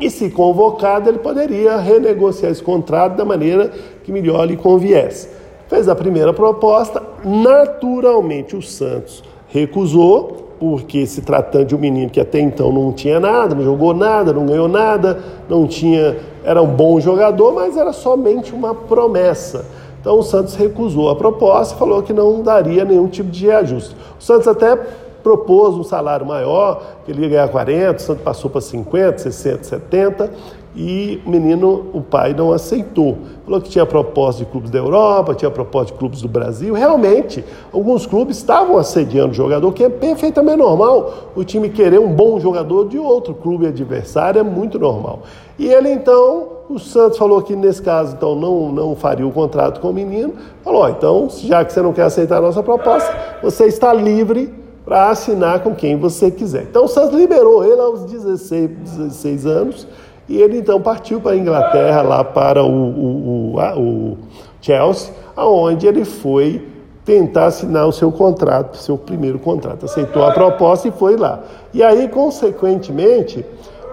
e, 0.00 0.10
se 0.10 0.30
convocado, 0.30 1.08
ele 1.08 1.18
poderia 1.18 1.76
renegociar 1.76 2.50
esse 2.50 2.62
contrato 2.62 3.16
da 3.16 3.24
maneira 3.24 3.70
que 4.02 4.10
melhor 4.10 4.44
lhe 4.46 4.56
conviesse. 4.56 5.28
Fez 5.68 5.88
a 5.88 5.94
primeira 5.94 6.32
proposta, 6.32 7.02
naturalmente 7.24 8.56
o 8.56 8.62
Santos 8.62 9.22
recusou, 9.48 10.44
porque 10.58 11.06
se 11.06 11.22
tratando 11.22 11.66
de 11.66 11.76
um 11.76 11.78
menino 11.78 12.10
que 12.10 12.20
até 12.20 12.40
então 12.40 12.72
não 12.72 12.92
tinha 12.92 13.20
nada, 13.20 13.54
não 13.54 13.62
jogou 13.62 13.94
nada, 13.94 14.32
não 14.32 14.46
ganhou 14.46 14.68
nada, 14.68 15.22
não 15.48 15.66
tinha, 15.66 16.16
era 16.44 16.60
um 16.60 16.66
bom 16.66 17.00
jogador, 17.00 17.54
mas 17.54 17.76
era 17.76 17.92
somente 17.92 18.52
uma 18.52 18.74
promessa. 18.74 19.64
Então 20.00 20.18
o 20.18 20.22
Santos 20.22 20.54
recusou 20.54 21.08
a 21.08 21.16
proposta 21.16 21.76
falou 21.76 22.02
que 22.02 22.12
não 22.12 22.42
daria 22.42 22.84
nenhum 22.84 23.08
tipo 23.08 23.30
de 23.30 23.46
reajuste. 23.46 23.96
O 24.20 24.22
Santos 24.22 24.46
até 24.46 24.78
propôs 25.24 25.74
um 25.74 25.82
salário 25.82 26.26
maior, 26.26 26.82
que 27.04 27.10
ele 27.10 27.22
ia 27.22 27.28
ganhar 27.28 27.48
40, 27.48 27.96
o 27.96 27.98
Santos 28.00 28.22
passou 28.22 28.50
para 28.50 28.60
50, 28.60 29.18
60, 29.18 29.64
70, 29.64 30.30
e 30.76 31.22
o 31.24 31.30
menino, 31.30 31.86
o 31.94 32.00
pai 32.00 32.34
não 32.34 32.52
aceitou. 32.52 33.16
Falou 33.44 33.60
que 33.60 33.70
tinha 33.70 33.86
proposta 33.86 34.44
de 34.44 34.50
clubes 34.50 34.70
da 34.70 34.78
Europa, 34.78 35.34
tinha 35.34 35.50
proposta 35.50 35.92
de 35.92 35.98
clubes 35.98 36.20
do 36.20 36.28
Brasil. 36.28 36.74
Realmente, 36.74 37.44
alguns 37.72 38.06
clubes 38.06 38.36
estavam 38.36 38.76
assediando 38.76 39.30
o 39.30 39.34
jogador, 39.34 39.72
que 39.72 39.84
é 39.84 39.88
perfeitamente 39.88 40.58
normal. 40.58 41.30
O 41.34 41.44
time 41.44 41.70
querer 41.70 42.00
um 42.00 42.12
bom 42.12 42.38
jogador 42.40 42.88
de 42.88 42.98
outro 42.98 43.34
clube 43.34 43.66
adversário 43.66 44.40
é 44.40 44.42
muito 44.42 44.78
normal. 44.78 45.20
E 45.58 45.68
ele 45.68 45.90
então, 45.90 46.48
o 46.68 46.78
Santos 46.78 47.16
falou 47.18 47.40
que 47.40 47.54
nesse 47.54 47.80
caso 47.80 48.16
então 48.16 48.34
não, 48.34 48.72
não 48.72 48.96
faria 48.96 49.26
o 49.26 49.30
contrato 49.30 49.80
com 49.80 49.90
o 49.90 49.94
menino. 49.94 50.34
Falou: 50.64 50.88
então, 50.88 51.28
já 51.30 51.64
que 51.64 51.72
você 51.72 51.80
não 51.80 51.92
quer 51.92 52.02
aceitar 52.02 52.38
a 52.38 52.40
nossa 52.40 52.64
proposta, 52.64 53.14
você 53.40 53.66
está 53.66 53.92
livre 53.94 54.63
para 54.84 55.08
assinar 55.10 55.60
com 55.60 55.74
quem 55.74 55.96
você 55.96 56.30
quiser. 56.30 56.64
Então 56.64 56.84
o 56.84 56.88
Santos 56.88 57.18
liberou 57.18 57.64
ele 57.64 57.80
aos 57.80 58.04
16, 58.04 58.70
16 58.70 59.46
anos 59.46 59.86
e 60.28 60.40
ele 60.40 60.58
então 60.58 60.80
partiu 60.80 61.20
para 61.20 61.32
a 61.32 61.36
Inglaterra, 61.36 62.02
lá 62.02 62.24
para 62.24 62.62
o, 62.62 62.68
o, 62.68 63.56
o, 63.56 63.80
o 63.80 64.18
Chelsea, 64.60 65.12
aonde 65.36 65.86
ele 65.86 66.04
foi 66.04 66.68
tentar 67.04 67.46
assinar 67.46 67.86
o 67.86 67.92
seu 67.92 68.10
contrato, 68.10 68.76
seu 68.78 68.96
primeiro 68.96 69.38
contrato. 69.38 69.84
Aceitou 69.84 70.24
a 70.24 70.32
proposta 70.32 70.88
e 70.88 70.90
foi 70.90 71.16
lá. 71.16 71.42
E 71.72 71.82
aí, 71.82 72.08
consequentemente, 72.08 73.44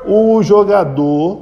o 0.05 0.41
jogador 0.41 1.39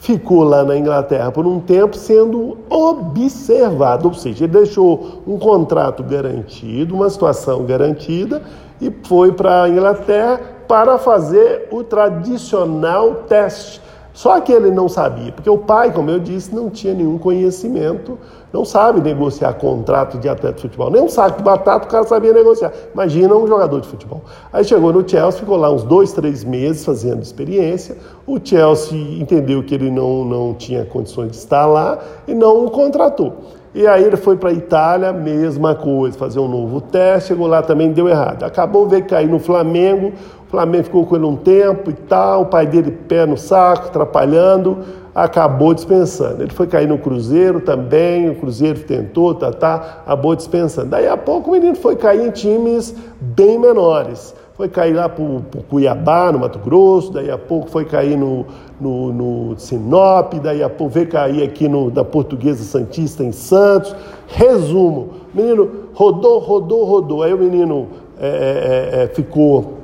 ficou 0.00 0.44
lá 0.44 0.64
na 0.64 0.76
Inglaterra 0.76 1.30
por 1.30 1.46
um 1.46 1.60
tempo 1.60 1.96
sendo 1.96 2.56
observado, 2.70 4.08
ou 4.08 4.14
seja, 4.14 4.44
ele 4.44 4.52
deixou 4.52 5.22
um 5.26 5.38
contrato 5.38 6.02
garantido, 6.02 6.94
uma 6.94 7.10
situação 7.10 7.64
garantida 7.64 8.42
e 8.80 8.92
foi 9.04 9.32
para 9.32 9.62
a 9.62 9.68
Inglaterra 9.68 10.40
para 10.68 10.98
fazer 10.98 11.68
o 11.70 11.84
tradicional 11.84 13.24
teste. 13.28 13.80
Só 14.16 14.40
que 14.40 14.50
ele 14.50 14.70
não 14.70 14.88
sabia, 14.88 15.30
porque 15.30 15.50
o 15.50 15.58
pai, 15.58 15.92
como 15.92 16.08
eu 16.08 16.18
disse, 16.18 16.54
não 16.54 16.70
tinha 16.70 16.94
nenhum 16.94 17.18
conhecimento, 17.18 18.18
não 18.50 18.64
sabe 18.64 19.02
negociar 19.02 19.52
contrato 19.52 20.16
de 20.16 20.26
atleta 20.26 20.56
de 20.56 20.62
futebol. 20.62 20.90
Nem 20.90 21.02
um 21.02 21.08
saco 21.10 21.36
de 21.36 21.42
batata 21.42 21.84
o 21.84 21.90
cara 21.90 22.06
sabia 22.06 22.32
negociar. 22.32 22.72
Imagina 22.94 23.34
um 23.34 23.46
jogador 23.46 23.78
de 23.78 23.86
futebol. 23.86 24.22
Aí 24.50 24.64
chegou 24.64 24.90
no 24.90 25.06
Chelsea, 25.06 25.40
ficou 25.40 25.58
lá 25.58 25.70
uns 25.70 25.82
dois, 25.82 26.14
três 26.14 26.44
meses 26.44 26.82
fazendo 26.82 27.20
experiência. 27.20 27.98
O 28.26 28.38
Chelsea 28.42 28.98
entendeu 29.20 29.62
que 29.62 29.74
ele 29.74 29.90
não, 29.90 30.24
não 30.24 30.54
tinha 30.54 30.86
condições 30.86 31.32
de 31.32 31.36
estar 31.36 31.66
lá 31.66 31.98
e 32.26 32.34
não 32.34 32.64
o 32.64 32.70
contratou. 32.70 33.34
E 33.76 33.86
aí 33.86 34.02
ele 34.02 34.16
foi 34.16 34.38
para 34.38 34.48
a 34.48 34.52
Itália, 34.54 35.12
mesma 35.12 35.74
coisa, 35.74 36.16
fazer 36.16 36.40
um 36.40 36.48
novo 36.48 36.80
teste, 36.80 37.28
chegou 37.28 37.46
lá 37.46 37.60
também 37.60 37.92
deu 37.92 38.08
errado. 38.08 38.42
Acabou 38.44 38.88
veio 38.88 39.04
cair 39.04 39.28
no 39.28 39.38
Flamengo, 39.38 40.14
Flamengo 40.48 40.84
ficou 40.84 41.04
com 41.04 41.16
ele 41.16 41.24
um 41.24 41.36
tempo 41.36 41.90
e 41.90 41.94
tal, 41.94 42.42
o 42.42 42.46
pai 42.46 42.66
dele 42.66 42.90
pé 42.90 43.26
no 43.26 43.36
saco, 43.36 43.88
atrapalhando, 43.88 44.78
acabou 45.14 45.74
dispensando. 45.74 46.42
Ele 46.42 46.52
foi 46.52 46.66
cair 46.66 46.86
no 46.86 46.98
Cruzeiro 46.98 47.60
também, 47.60 48.30
o 48.30 48.34
Cruzeiro 48.36 48.80
tentou, 48.80 49.34
tá, 49.34 49.50
tá, 49.50 50.02
acabou 50.04 50.36
dispensando. 50.36 50.88
Daí 50.88 51.08
a 51.08 51.16
pouco 51.16 51.50
o 51.50 51.52
menino 51.52 51.74
foi 51.74 51.96
cair 51.96 52.28
em 52.28 52.30
times 52.30 52.94
bem 53.20 53.58
menores. 53.58 54.34
foi 54.56 54.68
cair 54.68 54.94
lá 54.94 55.08
para 55.08 55.22
o 55.22 55.42
Cuiabá, 55.68 56.30
no 56.32 56.38
Mato 56.38 56.58
Grosso, 56.60 57.12
daí 57.12 57.30
a 57.30 57.36
pouco 57.36 57.68
foi 57.68 57.84
cair 57.84 58.16
no, 58.16 58.46
no, 58.80 59.12
no 59.12 59.58
Sinop, 59.58 60.32
daí 60.34 60.62
a 60.62 60.70
pouco 60.70 60.94
veio 60.94 61.08
cair 61.08 61.42
aqui 61.42 61.68
no, 61.68 61.90
na 61.90 62.04
Portuguesa 62.04 62.62
Santista 62.62 63.24
em 63.24 63.32
Santos. 63.32 63.94
Resumo, 64.28 65.10
menino 65.34 65.68
rodou, 65.92 66.38
rodou, 66.38 66.84
rodou. 66.84 67.22
Aí 67.22 67.34
o 67.34 67.38
menino 67.38 67.88
é, 68.18 68.28
é, 68.28 69.02
é, 69.02 69.08
ficou 69.08 69.75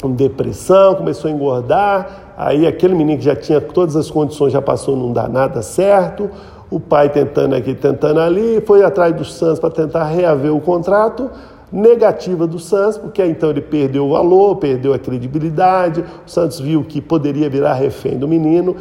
com 0.00 0.10
depressão, 0.12 0.94
começou 0.94 1.30
a 1.30 1.34
engordar. 1.34 2.34
Aí 2.36 2.66
aquele 2.66 2.94
menino 2.94 3.18
que 3.18 3.24
já 3.24 3.36
tinha 3.36 3.60
todas 3.60 3.96
as 3.96 4.10
condições 4.10 4.52
já 4.52 4.60
passou 4.60 4.94
a 4.94 4.98
não 4.98 5.12
dar 5.12 5.28
nada 5.28 5.62
certo. 5.62 6.30
O 6.70 6.80
pai 6.80 7.08
tentando 7.08 7.54
aqui, 7.54 7.74
tentando 7.74 8.20
ali, 8.20 8.60
foi 8.66 8.84
atrás 8.84 9.14
do 9.14 9.24
Santos 9.24 9.60
para 9.60 9.70
tentar 9.70 10.04
reaver 10.04 10.54
o 10.54 10.60
contrato 10.60 11.30
negativa 11.72 12.46
do 12.46 12.58
Santos, 12.58 12.96
porque 12.96 13.24
então 13.24 13.50
ele 13.50 13.60
perdeu 13.60 14.06
o 14.06 14.10
valor, 14.10 14.56
perdeu 14.56 14.94
a 14.94 14.98
credibilidade. 14.98 16.04
O 16.26 16.30
Santos 16.30 16.60
viu 16.60 16.84
que 16.84 17.00
poderia 17.00 17.48
virar 17.50 17.74
refém 17.74 18.18
do 18.18 18.28
menino, 18.28 18.76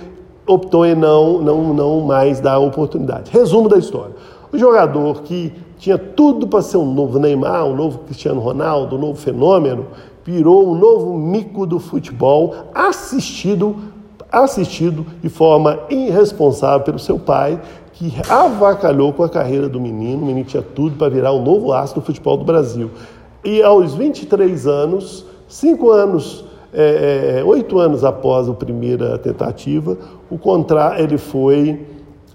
optou 0.48 0.86
em 0.86 0.96
não, 0.96 1.40
não, 1.42 1.74
não 1.74 2.02
mais 2.02 2.40
dar 2.40 2.54
a 2.54 2.60
oportunidade. 2.60 3.32
Resumo 3.32 3.68
da 3.68 3.78
história: 3.78 4.16
o 4.52 4.58
jogador 4.58 5.24
que 5.24 5.54
tinha 5.78 5.98
tudo 5.98 6.48
para 6.48 6.62
ser 6.62 6.78
um 6.78 6.92
novo 6.94 7.20
Neymar, 7.20 7.66
um 7.66 7.76
novo 7.76 8.00
Cristiano 8.00 8.40
Ronaldo, 8.40 8.96
um 8.96 9.00
novo 9.00 9.20
fenômeno, 9.20 9.88
virou 10.26 10.72
um 10.72 10.76
novo 10.76 11.18
mico 11.18 11.66
do 11.66 11.80
futebol, 11.80 12.56
assistido 12.74 13.94
assistido 14.32 15.06
de 15.22 15.30
forma 15.30 15.80
irresponsável 15.90 16.82
pelo 16.82 17.00
seu 17.00 17.18
pai, 17.18 17.62
que 17.94 18.14
avacalhou 18.30 19.14
com 19.14 19.24
a 19.24 19.30
carreira 19.30 19.70
do 19.70 19.80
menino. 19.80 20.24
O 20.24 20.26
menino 20.26 20.46
tinha 20.46 20.62
tudo 20.62 20.98
para 20.98 21.10
virar 21.10 21.32
o 21.32 21.42
novo 21.42 21.72
astro 21.72 22.02
do 22.02 22.06
futebol 22.06 22.36
do 22.36 22.44
Brasil. 22.44 22.92
E 23.44 23.64
aos 23.64 23.94
23 23.94 24.68
anos, 24.68 25.26
cinco 25.48 25.92
anos, 25.92 26.44
é, 26.74 27.38
é, 27.40 27.44
oito 27.46 27.80
anos 27.80 28.04
após 28.04 28.50
a 28.50 28.54
primeira 28.54 29.18
tentativa, 29.18 29.98
o 30.30 30.38
contra 30.38 31.00
ele 31.00 31.18
foi 31.18 31.86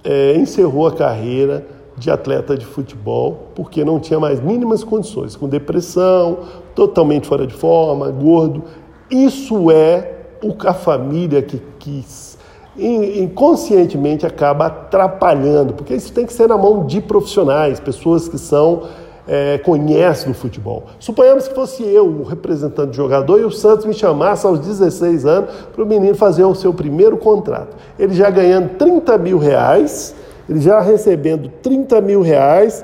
é, 0.02 0.34
encerrou 0.36 0.86
a 0.86 0.92
carreira 0.92 1.66
de 1.98 2.10
atleta 2.10 2.56
de 2.56 2.64
futebol 2.64 3.48
porque 3.54 3.84
não 3.84 4.00
tinha 4.00 4.18
mais 4.18 4.40
mínimas 4.40 4.82
condições, 4.82 5.36
com 5.36 5.46
depressão, 5.46 6.38
totalmente 6.80 7.26
fora 7.26 7.46
de 7.46 7.52
forma, 7.52 8.10
gordo. 8.10 8.64
Isso 9.10 9.70
é 9.70 10.12
o 10.42 10.54
que 10.54 10.66
a 10.66 10.72
família 10.72 11.42
que 11.42 11.60
quis 11.78 12.30
inconscientemente 12.78 14.24
acaba 14.24 14.66
atrapalhando, 14.66 15.74
porque 15.74 15.92
isso 15.92 16.10
tem 16.12 16.24
que 16.24 16.32
ser 16.32 16.48
na 16.48 16.56
mão 16.56 16.86
de 16.86 17.02
profissionais, 17.02 17.78
pessoas 17.78 18.26
que 18.26 18.38
são 18.38 18.84
é, 19.28 19.58
conhecem 19.58 20.30
o 20.30 20.34
futebol. 20.34 20.84
Suponhamos 20.98 21.46
que 21.46 21.54
fosse 21.54 21.82
eu 21.82 22.06
o 22.06 22.22
representante 22.22 22.90
do 22.90 22.96
jogador 22.96 23.38
e 23.38 23.44
o 23.44 23.50
Santos 23.50 23.84
me 23.84 23.92
chamasse 23.92 24.46
aos 24.46 24.60
16 24.60 25.26
anos 25.26 25.50
para 25.74 25.82
o 25.82 25.86
menino 25.86 26.14
fazer 26.14 26.44
o 26.44 26.54
seu 26.54 26.72
primeiro 26.72 27.18
contrato. 27.18 27.76
Ele 27.98 28.14
já 28.14 28.30
ganhando 28.30 28.70
30 28.78 29.18
mil 29.18 29.36
reais, 29.36 30.14
ele 30.48 30.60
já 30.60 30.80
recebendo 30.80 31.50
30 31.60 32.00
mil 32.00 32.22
reais, 32.22 32.82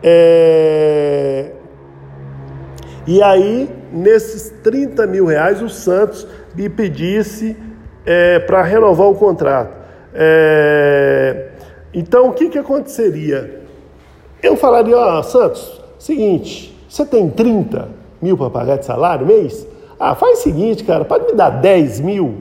é... 0.00 1.50
e 3.06 3.22
aí, 3.22 3.68
nesses 3.92 4.50
30 4.62 5.06
mil 5.06 5.26
reais, 5.26 5.60
o 5.60 5.68
Santos 5.68 6.26
me 6.54 6.68
pedisse 6.68 7.56
é, 8.06 8.38
para 8.38 8.62
renovar 8.62 9.08
o 9.08 9.14
contrato. 9.14 9.74
É, 10.14 11.50
então, 11.92 12.28
o 12.28 12.32
que, 12.32 12.48
que 12.48 12.58
aconteceria? 12.58 13.62
Eu 14.42 14.56
falaria, 14.56 14.96
ó, 14.96 15.18
oh, 15.18 15.22
Santos, 15.22 15.80
seguinte, 15.98 16.74
você 16.88 17.04
tem 17.04 17.28
30 17.28 17.88
mil 18.22 18.36
para 18.36 18.50
pagar 18.50 18.78
de 18.78 18.86
salário 18.86 19.26
mês? 19.26 19.66
Ah, 19.98 20.14
faz 20.14 20.40
o 20.40 20.42
seguinte, 20.42 20.82
cara, 20.82 21.04
pode 21.04 21.26
me 21.26 21.32
dar 21.32 21.50
10 21.50 22.00
mil? 22.00 22.34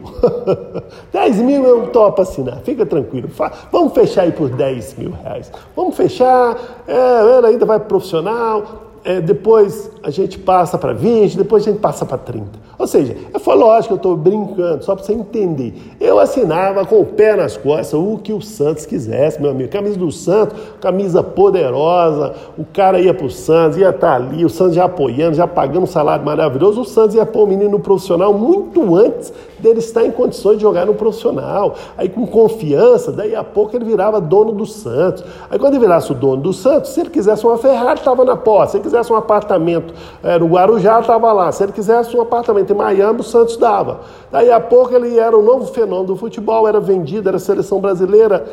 10 1.13 1.37
mil 1.37 1.63
eu 1.63 1.87
topo 1.87 2.21
assinar, 2.21 2.59
fica 2.61 2.85
tranquilo. 2.85 3.29
Vamos 3.71 3.93
fechar 3.93 4.23
aí 4.23 4.31
por 4.31 4.49
10 4.49 4.97
mil 4.97 5.11
reais. 5.11 5.51
Vamos 5.75 5.95
fechar, 5.95 6.57
é, 6.87 7.47
ainda 7.47 7.65
vai 7.65 7.79
profissional, 7.79 8.92
é, 9.03 9.21
depois 9.21 9.89
a 10.01 10.09
gente 10.09 10.39
passa 10.39 10.77
para 10.77 10.93
20, 10.93 11.37
depois 11.37 11.67
a 11.67 11.71
gente 11.71 11.79
passa 11.79 12.05
para 12.05 12.17
30. 12.17 12.47
Ou 12.77 12.87
seja, 12.87 13.15
eu 13.33 13.39
falo, 13.39 13.61
lógico, 13.61 13.93
eu 13.93 13.97
estou 13.97 14.15
brincando, 14.15 14.83
só 14.83 14.95
para 14.95 15.03
você 15.03 15.13
entender. 15.13 15.73
Eu 15.99 16.19
assinava 16.19 16.85
com 16.85 16.99
o 16.99 17.05
pé 17.05 17.35
nas 17.35 17.55
costas 17.55 17.93
o 17.93 18.17
que 18.17 18.33
o 18.33 18.41
Santos 18.41 18.85
quisesse, 18.85 19.41
meu 19.41 19.51
amigo. 19.51 19.69
Camisa 19.69 19.97
do 19.97 20.11
Santos, 20.11 20.59
camisa 20.81 21.21
poderosa, 21.21 22.33
o 22.57 22.65
cara 22.65 22.99
ia 22.99 23.13
para 23.13 23.25
o 23.25 23.29
Santos, 23.29 23.77
ia 23.77 23.89
estar 23.89 23.99
tá 24.07 24.15
ali, 24.15 24.43
o 24.43 24.49
Santos 24.49 24.75
já 24.75 24.85
apoiando, 24.85 25.35
já 25.35 25.47
pagando 25.47 25.83
um 25.83 25.87
salário 25.87 26.25
maravilhoso. 26.25 26.81
O 26.81 26.85
Santos 26.85 27.15
ia 27.15 27.25
pôr 27.25 27.43
o 27.43 27.47
menino 27.47 27.71
no 27.71 27.79
profissional 27.79 28.33
muito 28.33 28.95
antes 28.95 29.31
dele 29.63 29.79
estar 29.79 30.05
em 30.05 30.11
condições 30.11 30.57
de 30.57 30.61
jogar 30.61 30.85
no 30.85 30.93
profissional. 30.93 31.75
Aí 31.97 32.09
com 32.09 32.27
confiança, 32.27 33.11
daí 33.11 33.33
a 33.33 33.43
pouco 33.43 33.75
ele 33.75 33.85
virava 33.85 34.19
dono 34.19 34.51
do 34.51 34.65
Santos. 34.65 35.23
Aí 35.49 35.57
quando 35.57 35.73
ele 35.73 35.85
virasse 35.85 36.11
o 36.11 36.15
dono 36.15 36.41
do 36.41 36.53
Santos, 36.53 36.91
se 36.91 36.99
ele 36.99 37.09
quisesse 37.09 37.45
uma 37.45 37.57
Ferrari, 37.57 37.99
estava 37.99 38.25
na 38.25 38.35
posse. 38.35 38.73
Se 38.73 38.77
ele 38.77 38.83
quisesse 38.83 39.11
um 39.11 39.15
apartamento 39.15 39.93
é, 40.21 40.37
no 40.37 40.47
Guarujá, 40.47 40.99
estava 40.99 41.31
lá. 41.31 41.51
Se 41.51 41.63
ele 41.63 41.71
quisesse 41.71 42.15
um 42.15 42.21
apartamento 42.21 42.62
em 42.71 42.75
Miami, 42.75 43.19
o 43.19 43.23
Santos 43.23 43.57
dava. 43.57 44.01
Daí 44.31 44.51
a 44.51 44.59
pouco 44.59 44.95
ele 44.95 45.17
era 45.19 45.37
um 45.37 45.43
novo 45.43 45.73
fenômeno 45.73 46.07
do 46.07 46.15
futebol, 46.15 46.67
era 46.67 46.79
vendido, 46.79 47.27
era 47.27 47.39
seleção 47.39 47.79
brasileira. 47.79 48.45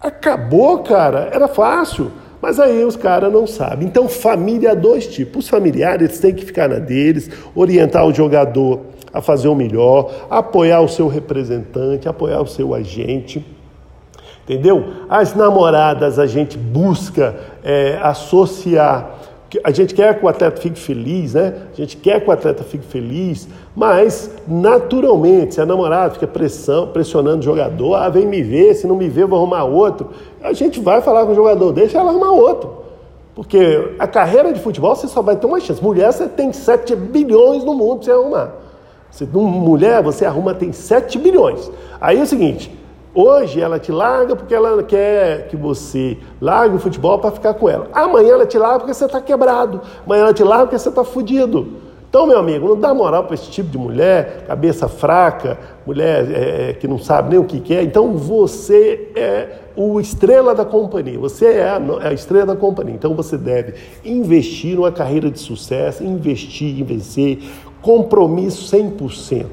Acabou, 0.00 0.80
cara, 0.80 1.30
era 1.32 1.48
fácil. 1.48 2.10
Mas 2.42 2.60
aí 2.60 2.84
os 2.84 2.94
caras 2.94 3.32
não 3.32 3.46
sabem. 3.46 3.88
Então, 3.88 4.06
família 4.06 4.72
há 4.72 4.74
dois 4.74 5.06
tipos. 5.06 5.44
Os 5.44 5.50
familiares 5.50 6.18
têm 6.18 6.34
que 6.34 6.44
ficar 6.44 6.68
na 6.68 6.78
deles, 6.78 7.30
orientar 7.54 8.06
o 8.06 8.12
jogador 8.12 8.80
a 9.14 9.22
fazer 9.22 9.48
o 9.48 9.54
melhor, 9.54 10.10
apoiar 10.28 10.80
o 10.80 10.88
seu 10.88 11.08
representante, 11.08 12.06
apoiar 12.06 12.42
o 12.42 12.46
seu 12.46 12.74
agente. 12.74 13.42
Entendeu? 14.42 14.84
As 15.08 15.34
namoradas 15.34 16.18
a 16.18 16.26
gente 16.26 16.58
busca 16.58 17.34
é, 17.62 17.98
associar 18.02 19.14
a 19.62 19.70
gente 19.70 19.94
quer 19.94 20.18
que 20.18 20.24
o 20.24 20.28
atleta 20.28 20.60
fique 20.60 20.78
feliz, 20.78 21.34
né? 21.34 21.54
A 21.72 21.76
gente 21.76 21.96
quer 21.96 22.20
que 22.20 22.28
o 22.28 22.32
atleta 22.32 22.64
fique 22.64 22.84
feliz, 22.84 23.48
mas 23.76 24.30
naturalmente, 24.48 25.54
se 25.54 25.60
a 25.60 25.66
namorada 25.66 26.14
fica 26.14 26.26
pressão, 26.26 26.88
pressionando 26.88 27.38
o 27.38 27.42
jogador, 27.42 27.94
ah, 27.94 28.08
vem 28.08 28.26
me 28.26 28.42
ver, 28.42 28.74
se 28.74 28.86
não 28.86 28.96
me 28.96 29.08
ver, 29.08 29.26
vou 29.26 29.38
arrumar 29.38 29.64
outro. 29.64 30.10
A 30.42 30.52
gente 30.52 30.80
vai 30.80 31.00
falar 31.00 31.26
com 31.26 31.32
o 31.32 31.34
jogador, 31.34 31.72
deixa 31.72 31.98
ela 31.98 32.10
arrumar 32.10 32.30
outro. 32.30 32.84
Porque 33.34 33.94
a 33.98 34.06
carreira 34.06 34.52
de 34.52 34.60
futebol 34.60 34.94
você 34.94 35.08
só 35.08 35.20
vai 35.20 35.36
ter 35.36 35.46
uma 35.46 35.60
chance. 35.60 35.82
Mulher, 35.82 36.12
você 36.12 36.28
tem 36.28 36.52
7 36.52 36.94
bilhões 36.94 37.64
no 37.64 37.74
mundo 37.74 37.96
para 37.96 38.04
você 38.04 38.12
arrumar. 38.12 38.52
Se 39.10 39.24
mulher, 39.24 40.02
você 40.02 40.24
arruma, 40.24 40.54
tem 40.54 40.72
7 40.72 41.18
bilhões. 41.18 41.70
Aí 42.00 42.18
é 42.18 42.22
o 42.22 42.26
seguinte, 42.26 42.70
Hoje 43.14 43.60
ela 43.60 43.78
te 43.78 43.92
larga 43.92 44.34
porque 44.34 44.52
ela 44.52 44.82
quer 44.82 45.46
que 45.46 45.56
você 45.56 46.18
largue 46.40 46.76
o 46.76 46.78
futebol 46.80 47.18
para 47.20 47.30
ficar 47.30 47.54
com 47.54 47.68
ela. 47.68 47.88
Amanhã 47.92 48.32
ela 48.34 48.46
te 48.46 48.58
larga 48.58 48.80
porque 48.80 48.94
você 48.94 49.04
está 49.04 49.20
quebrado. 49.20 49.80
Amanhã 50.04 50.22
ela 50.22 50.34
te 50.34 50.42
larga 50.42 50.66
porque 50.66 50.78
você 50.78 50.88
está 50.88 51.04
fudido. 51.04 51.84
Então, 52.14 52.26
meu 52.28 52.38
amigo, 52.38 52.68
não 52.68 52.78
dá 52.78 52.94
moral 52.94 53.24
para 53.24 53.34
esse 53.34 53.50
tipo 53.50 53.68
de 53.70 53.76
mulher, 53.76 54.44
cabeça 54.46 54.86
fraca, 54.86 55.58
mulher 55.84 56.30
é, 56.30 56.70
é, 56.70 56.72
que 56.72 56.86
não 56.86 56.96
sabe 56.96 57.30
nem 57.30 57.38
o 57.40 57.44
que 57.44 57.58
quer. 57.58 57.82
Então, 57.82 58.16
você 58.16 59.10
é 59.16 59.48
o 59.76 60.00
estrela 60.00 60.54
da 60.54 60.64
companhia. 60.64 61.18
Você 61.18 61.46
é 61.46 61.68
a, 61.68 61.82
é 62.02 62.08
a 62.08 62.12
estrela 62.12 62.46
da 62.46 62.56
companhia. 62.56 62.94
Então, 62.94 63.16
você 63.16 63.36
deve 63.36 63.74
investir 64.04 64.76
numa 64.76 64.92
carreira 64.92 65.28
de 65.28 65.40
sucesso, 65.40 66.04
investir, 66.04 66.80
em 66.80 66.84
vencer, 66.84 67.42
compromisso 67.82 68.76
100%. 68.76 69.46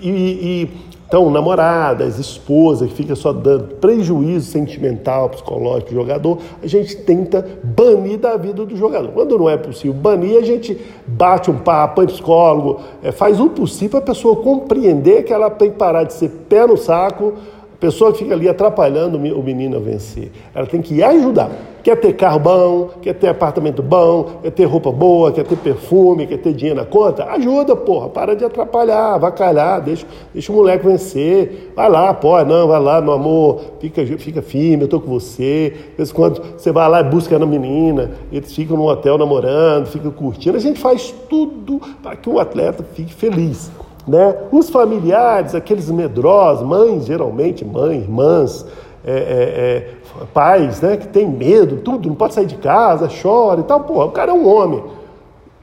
E, 0.00 0.08
e 0.08 0.70
então, 1.08 1.30
namoradas, 1.30 2.18
esposa, 2.18 2.88
que 2.88 2.94
fica 2.94 3.14
só 3.14 3.32
dando 3.32 3.76
prejuízo 3.76 4.50
sentimental, 4.50 5.28
psicológico 5.30 5.90
do 5.90 5.94
jogador, 5.94 6.38
a 6.60 6.66
gente 6.66 6.96
tenta 6.96 7.46
banir 7.62 8.18
da 8.18 8.36
vida 8.36 8.66
do 8.66 8.76
jogador. 8.76 9.12
Quando 9.12 9.38
não 9.38 9.48
é 9.48 9.56
possível 9.56 9.92
banir, 9.92 10.36
a 10.36 10.42
gente 10.42 10.76
bate 11.06 11.48
um 11.48 11.58
papo, 11.58 11.96
põe 11.96 12.06
psicólogo, 12.06 12.80
é, 13.04 13.12
faz 13.12 13.38
o 13.38 13.48
possível 13.48 13.90
para 13.90 13.98
a 14.00 14.14
pessoa 14.14 14.36
compreender 14.42 15.22
que 15.22 15.32
ela 15.32 15.48
tem 15.48 15.70
que 15.70 15.76
parar 15.76 16.02
de 16.02 16.12
ser 16.12 16.28
pé 16.48 16.66
no 16.66 16.76
saco, 16.76 17.34
pessoa 17.78 18.12
que 18.12 18.18
fica 18.18 18.34
ali 18.34 18.48
atrapalhando 18.48 19.16
o 19.16 19.42
menino 19.42 19.76
a 19.76 19.80
vencer. 19.80 20.30
Ela 20.54 20.66
tem 20.66 20.80
que 20.80 21.02
ajudar. 21.02 21.50
Quer 21.86 21.94
ter 22.00 22.14
carro 22.14 22.40
bom, 22.40 22.90
quer 23.00 23.14
ter 23.14 23.28
apartamento 23.28 23.80
bom, 23.80 24.40
quer 24.42 24.50
ter 24.50 24.64
roupa 24.64 24.90
boa, 24.90 25.30
quer 25.30 25.44
ter 25.44 25.56
perfume, 25.56 26.26
quer 26.26 26.38
ter 26.38 26.52
dinheiro 26.52 26.80
na 26.80 26.84
conta? 26.84 27.24
Ajuda, 27.26 27.76
porra. 27.76 28.08
Para 28.08 28.34
de 28.34 28.44
atrapalhar, 28.44 29.14
avacalhar, 29.14 29.80
deixa, 29.80 30.04
deixa 30.34 30.50
o 30.50 30.56
moleque 30.56 30.84
vencer. 30.84 31.72
Vai 31.76 31.88
lá, 31.88 32.12
pô, 32.12 32.42
não, 32.44 32.66
vai 32.66 32.80
lá, 32.80 33.00
meu 33.00 33.12
amor, 33.12 33.60
fica, 33.78 34.04
fica 34.04 34.42
firme, 34.42 34.82
eu 34.82 34.88
tô 34.88 35.00
com 35.00 35.08
você. 35.08 35.76
De 35.90 35.96
vez 35.96 36.10
em 36.10 36.12
quando 36.12 36.42
você 36.58 36.72
vai 36.72 36.88
lá 36.88 37.02
e 37.02 37.04
busca 37.04 37.38
na 37.38 37.46
menina, 37.46 38.10
eles 38.32 38.52
ficam 38.52 38.76
no 38.76 38.88
hotel 38.88 39.16
namorando, 39.16 39.86
ficam 39.86 40.10
curtindo. 40.10 40.56
A 40.56 40.60
gente 40.60 40.80
faz 40.80 41.14
tudo 41.28 41.80
para 42.02 42.16
que 42.16 42.28
o 42.28 42.40
atleta 42.40 42.84
fique 42.94 43.14
feliz. 43.14 43.70
Né? 44.06 44.36
Os 44.52 44.70
familiares, 44.70 45.54
aqueles 45.54 45.90
medrosos, 45.90 46.66
mães, 46.66 47.06
geralmente, 47.06 47.64
mães, 47.64 48.02
irmãs, 48.02 48.66
é, 49.04 49.12
é, 49.12 49.16
é, 49.16 50.26
pais, 50.34 50.80
né, 50.80 50.96
que 50.96 51.06
tem 51.06 51.28
medo, 51.28 51.76
tudo, 51.76 52.08
não 52.08 52.16
pode 52.16 52.34
sair 52.34 52.46
de 52.46 52.56
casa, 52.56 53.08
chora 53.22 53.60
e 53.60 53.64
tal. 53.64 53.80
Porra, 53.80 54.06
o 54.06 54.10
cara 54.10 54.30
é 54.30 54.34
um 54.34 54.48
homem. 54.48 54.82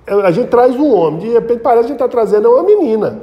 a 0.07 0.31
gente 0.31 0.47
traz 0.47 0.75
um 0.75 0.93
homem, 0.93 1.19
de 1.19 1.29
repente 1.29 1.59
parece 1.59 1.81
que 1.81 1.85
a 1.85 1.87
gente 1.89 2.03
está 2.03 2.07
trazendo 2.07 2.49
uma 2.49 2.63
menina. 2.63 3.21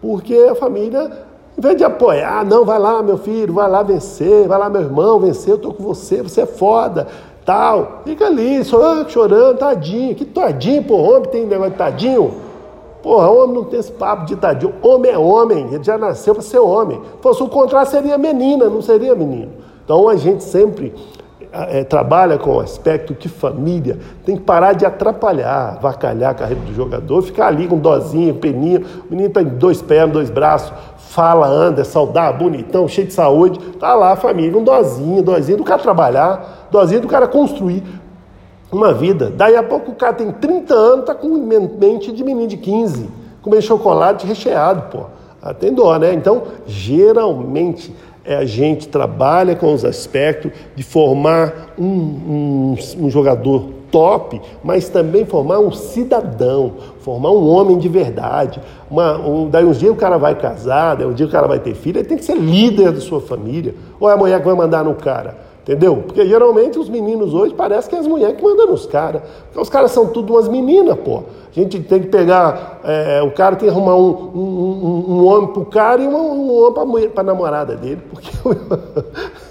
Porque 0.00 0.34
a 0.50 0.54
família, 0.54 1.10
em 1.56 1.60
vez 1.60 1.76
de 1.76 1.84
apoiar, 1.84 2.44
não, 2.44 2.64
vai 2.64 2.78
lá, 2.78 3.02
meu 3.02 3.18
filho, 3.18 3.54
vai 3.54 3.68
lá 3.68 3.82
vencer, 3.82 4.46
vai 4.46 4.58
lá, 4.58 4.68
meu 4.68 4.82
irmão, 4.82 5.18
vencer, 5.18 5.54
eu 5.54 5.58
tô 5.58 5.72
com 5.72 5.82
você, 5.82 6.22
você 6.22 6.42
é 6.42 6.46
foda, 6.46 7.06
tal. 7.44 8.02
Fica 8.04 8.26
ali, 8.26 8.64
só 8.64 9.08
chorando, 9.08 9.58
tadinho. 9.58 10.14
Que 10.14 10.24
tadinho, 10.24 10.82
pô, 10.84 10.96
homem 10.96 11.28
tem 11.30 11.46
negócio 11.46 11.72
de 11.72 11.78
tadinho. 11.78 12.34
Porra, 13.06 13.30
homem 13.30 13.54
não 13.54 13.62
tem 13.62 13.78
esse 13.78 13.92
papo 13.92 14.26
de 14.26 14.34
tadinho. 14.34 14.74
Homem 14.82 15.12
é 15.12 15.16
homem, 15.16 15.68
ele 15.72 15.84
já 15.84 15.96
nasceu 15.96 16.34
para 16.34 16.42
ser 16.42 16.58
homem. 16.58 17.00
Se 17.00 17.22
fosse 17.22 17.40
o 17.40 17.48
contrário, 17.48 17.88
seria 17.88 18.18
menina, 18.18 18.68
não 18.68 18.82
seria 18.82 19.14
menino. 19.14 19.52
Então 19.84 20.08
a 20.08 20.16
gente 20.16 20.42
sempre 20.42 20.92
é, 21.52 21.84
trabalha 21.84 22.36
com 22.36 22.56
o 22.56 22.58
aspecto 22.58 23.14
que 23.14 23.28
família 23.28 23.96
tem 24.24 24.36
que 24.36 24.42
parar 24.42 24.72
de 24.72 24.84
atrapalhar, 24.84 25.78
vacalhar 25.80 26.32
a 26.32 26.34
carreira 26.34 26.60
do 26.64 26.74
jogador, 26.74 27.22
ficar 27.22 27.46
ali 27.46 27.68
com 27.68 27.78
dozinho, 27.78 28.34
peninho, 28.34 28.84
o 29.08 29.10
menino 29.10 29.30
tem 29.32 29.44
dois 29.44 29.80
pés, 29.80 30.10
dois 30.10 30.28
braços, 30.28 30.72
fala, 30.96 31.46
anda, 31.46 31.82
é 31.82 31.84
saudável, 31.84 32.40
bonitão, 32.40 32.88
cheio 32.88 33.06
de 33.06 33.12
saúde, 33.12 33.60
tá 33.78 33.94
lá 33.94 34.14
a 34.14 34.16
família, 34.16 34.58
um 34.58 34.64
dozinho, 34.64 35.22
dozinho 35.22 35.58
do 35.58 35.64
cara 35.64 35.80
trabalhar, 35.80 36.66
dozinho 36.72 37.02
do 37.02 37.06
cara 37.06 37.28
construir 37.28 37.84
uma 38.70 38.92
vida. 38.92 39.32
Daí 39.34 39.56
a 39.56 39.62
pouco 39.62 39.92
o 39.92 39.94
cara 39.94 40.12
tem 40.12 40.30
30 40.30 40.74
anos, 40.74 41.04
tá 41.06 41.14
com 41.14 41.28
mente 41.28 42.12
de 42.12 42.24
menino 42.24 42.48
de 42.48 42.56
15, 42.56 43.08
comendo 43.42 43.62
chocolate 43.62 44.26
recheado, 44.26 44.90
pô. 44.90 45.04
Ah, 45.40 45.54
tem 45.54 45.72
dó, 45.72 45.96
né? 45.98 46.12
Então, 46.12 46.42
geralmente, 46.66 47.94
é, 48.24 48.36
a 48.36 48.44
gente 48.44 48.88
trabalha 48.88 49.54
com 49.54 49.72
os 49.72 49.84
aspectos 49.84 50.50
de 50.74 50.82
formar 50.82 51.74
um, 51.78 51.86
um, 51.86 52.76
um 52.98 53.10
jogador 53.10 53.76
top, 53.92 54.40
mas 54.64 54.88
também 54.88 55.24
formar 55.24 55.60
um 55.60 55.70
cidadão, 55.70 56.72
formar 56.98 57.30
um 57.30 57.48
homem 57.48 57.78
de 57.78 57.88
verdade. 57.88 58.60
Uma, 58.90 59.16
um, 59.18 59.48
daí 59.48 59.64
uns 59.64 59.78
dias 59.78 59.92
o 59.92 59.96
cara 59.96 60.18
vai 60.18 60.34
casar, 60.34 60.96
daí 60.96 61.06
um 61.06 61.12
dia 61.12 61.26
o 61.26 61.30
cara 61.30 61.46
vai 61.46 61.60
ter 61.60 61.74
filho, 61.74 61.98
ele 61.98 62.08
tem 62.08 62.18
que 62.18 62.24
ser 62.24 62.36
líder 62.36 62.90
da 62.90 63.00
sua 63.00 63.20
família. 63.20 63.74
Ou 64.00 64.10
é 64.10 64.14
a 64.14 64.16
mulher 64.16 64.40
que 64.40 64.46
vai 64.46 64.56
mandar 64.56 64.84
no 64.84 64.94
cara? 64.94 65.45
Entendeu? 65.66 65.96
Porque 65.96 66.24
geralmente 66.24 66.78
os 66.78 66.88
meninos 66.88 67.34
hoje 67.34 67.52
parece 67.52 67.88
que 67.88 67.96
é 67.96 67.98
as 67.98 68.06
mulheres 68.06 68.36
que 68.36 68.42
mandam 68.44 68.68
nos 68.68 68.86
caras. 68.86 69.20
Porque 69.46 69.60
os 69.60 69.68
caras 69.68 69.90
são 69.90 70.06
tudo 70.06 70.34
umas 70.34 70.46
meninas, 70.46 70.96
pô. 70.96 71.24
A 71.50 71.60
gente 71.60 71.80
tem 71.80 72.02
que 72.02 72.06
pegar. 72.06 72.78
É, 72.84 73.20
o 73.20 73.32
cara 73.32 73.56
tem 73.56 73.68
que 73.68 73.74
arrumar 73.74 73.96
um, 73.96 74.30
um, 74.32 74.38
um, 74.38 75.04
um 75.08 75.26
homem 75.26 75.48
pro 75.48 75.64
cara 75.64 76.00
e 76.00 76.06
um, 76.06 76.14
um 76.14 76.54
homem 76.54 77.08
para 77.08 77.22
a 77.22 77.24
namorada 77.24 77.74
dele. 77.74 78.00
Porque... 78.08 78.30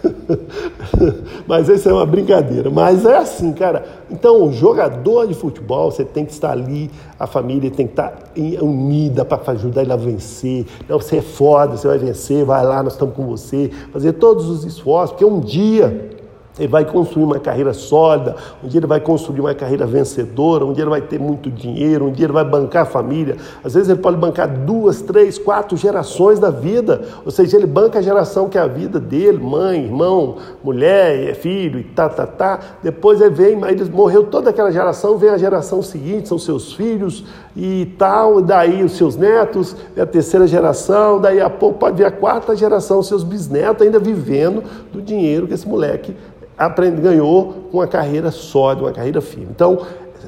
Mas 1.45 1.67
isso 1.67 1.89
é 1.89 1.93
uma 1.93 2.05
brincadeira. 2.05 2.69
Mas 2.69 3.05
é 3.05 3.17
assim, 3.17 3.51
cara. 3.51 3.83
Então, 4.09 4.43
o 4.43 4.51
jogador 4.51 5.27
de 5.27 5.33
futebol, 5.33 5.91
você 5.91 6.05
tem 6.05 6.25
que 6.25 6.31
estar 6.31 6.51
ali, 6.51 6.91
a 7.19 7.25
família 7.25 7.71
tem 7.71 7.87
que 7.87 7.93
estar 7.93 8.31
unida 8.61 9.25
para 9.25 9.53
ajudar 9.53 9.81
ele 9.81 9.93
a 9.93 9.95
vencer. 9.95 10.65
Não, 10.87 10.99
você 10.99 11.17
é 11.17 11.21
foda, 11.21 11.75
você 11.75 11.87
vai 11.87 11.97
vencer, 11.97 12.45
vai 12.45 12.63
lá, 12.63 12.83
nós 12.83 12.93
estamos 12.93 13.15
com 13.15 13.25
você. 13.25 13.71
Fazer 13.91 14.13
todos 14.13 14.47
os 14.49 14.63
esforços, 14.63 15.11
porque 15.11 15.25
um 15.25 15.39
dia 15.39 16.14
ele 16.57 16.69
vai 16.69 16.85
construir 16.85 17.23
uma 17.25 17.39
carreira 17.39 17.73
sólida, 17.73 18.35
um 18.63 18.67
dia 18.67 18.79
ele 18.79 18.87
vai 18.87 18.99
construir 18.99 19.41
uma 19.41 19.53
carreira 19.53 19.85
vencedora, 19.85 20.65
um 20.65 20.71
dia 20.71 20.83
ele 20.83 20.89
vai 20.89 21.01
ter 21.01 21.19
muito 21.19 21.51
dinheiro, 21.51 22.05
um 22.05 22.11
dia 22.11 22.25
ele 22.25 22.33
vai 22.33 22.45
bancar 22.45 22.83
a 22.83 22.85
família. 22.85 23.35
Às 23.63 23.73
vezes 23.73 23.89
ele 23.89 23.99
pode 23.99 24.17
bancar 24.17 24.47
duas, 24.47 25.01
três, 25.01 25.37
quatro 25.37 25.75
gerações 25.75 26.39
da 26.39 26.49
vida. 26.49 27.01
Ou 27.25 27.31
seja, 27.31 27.57
ele 27.57 27.67
banca 27.67 27.99
a 27.99 28.01
geração 28.01 28.47
que 28.47 28.57
é 28.57 28.61
a 28.61 28.67
vida 28.67 28.99
dele, 28.99 29.37
mãe, 29.37 29.83
irmão, 29.83 30.37
mulher, 30.63 31.35
filho 31.35 31.79
e 31.79 31.83
tá, 31.83 32.07
tá, 32.07 32.25
tá. 32.25 32.59
Depois 32.81 33.19
ele 33.19 33.31
vem, 33.31 33.61
ele 33.65 33.83
morreu 33.91 34.23
toda 34.23 34.49
aquela 34.49 34.71
geração, 34.71 35.17
vem 35.17 35.29
a 35.29 35.37
geração 35.37 35.81
seguinte, 35.81 36.29
são 36.29 36.39
seus 36.39 36.73
filhos 36.73 37.25
e 37.55 37.93
tal, 37.97 38.41
daí 38.41 38.83
os 38.83 38.93
seus 38.93 39.15
netos, 39.15 39.75
a 39.97 40.05
terceira 40.05 40.47
geração, 40.47 41.19
daí 41.19 41.41
a 41.41 41.49
pouco 41.49 41.79
pode 41.79 41.97
vir 41.97 42.05
a 42.05 42.11
quarta 42.11 42.55
geração, 42.55 43.01
seus 43.03 43.23
bisnetos 43.23 43.85
ainda 43.85 43.99
vivendo 43.99 44.63
do 44.91 45.01
dinheiro 45.01 45.47
que 45.47 45.53
esse 45.53 45.67
moleque 45.67 46.15
aprende, 46.57 47.01
ganhou 47.01 47.69
uma 47.71 47.87
carreira 47.87 48.31
sólida, 48.31 48.85
uma 48.85 48.93
carreira 48.93 49.21
firme. 49.21 49.47
Então, 49.51 49.79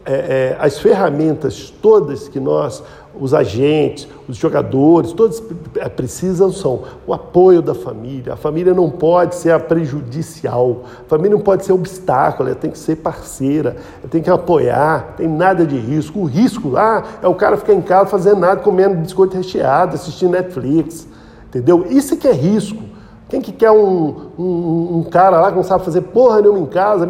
é, 0.05 0.13
é, 0.13 0.57
as 0.59 0.79
ferramentas 0.79 1.73
todas 1.81 2.27
que 2.27 2.39
nós, 2.39 2.83
os 3.19 3.33
agentes, 3.33 4.07
os 4.27 4.37
jogadores, 4.37 5.11
todos 5.11 5.41
é, 5.75 5.89
precisam 5.89 6.51
são 6.51 6.83
o 7.05 7.13
apoio 7.13 7.61
da 7.61 7.73
família. 7.73 8.33
A 8.33 8.35
família 8.35 8.73
não 8.73 8.89
pode 8.89 9.35
ser 9.35 9.51
a 9.51 9.59
prejudicial, 9.59 10.83
a 11.05 11.09
família 11.09 11.35
não 11.35 11.43
pode 11.43 11.65
ser 11.65 11.73
obstáculo, 11.73 12.49
ela 12.49 12.57
tem 12.57 12.69
que 12.69 12.77
ser 12.77 12.97
parceira, 12.97 13.77
ela 13.99 14.09
tem 14.09 14.21
que 14.21 14.29
apoiar, 14.29 15.15
tem 15.17 15.27
nada 15.27 15.65
de 15.65 15.77
risco. 15.77 16.19
O 16.19 16.25
risco 16.25 16.69
lá 16.69 17.03
é 17.21 17.27
o 17.27 17.35
cara 17.35 17.57
ficar 17.57 17.73
em 17.73 17.81
casa 17.81 18.09
fazendo 18.09 18.39
nada, 18.39 18.61
comendo 18.61 18.95
biscoito 18.97 19.35
recheado, 19.35 19.95
assistindo 19.95 20.31
Netflix, 20.31 21.07
entendeu? 21.47 21.85
Isso 21.89 22.13
é 22.13 22.17
que 22.17 22.27
é 22.27 22.33
risco. 22.33 22.96
Quem 23.29 23.41
que 23.41 23.51
quer 23.51 23.71
um, 23.71 24.31
um, 24.39 24.97
um, 24.99 25.03
cara 25.03 25.41
lá 25.41 25.49
que 25.49 25.57
não 25.57 25.63
sabe 25.63 25.83
fazer 25.83 25.99
porra 26.01 26.41
nenhuma 26.41 26.59
em 26.59 26.65
casa? 26.65 27.05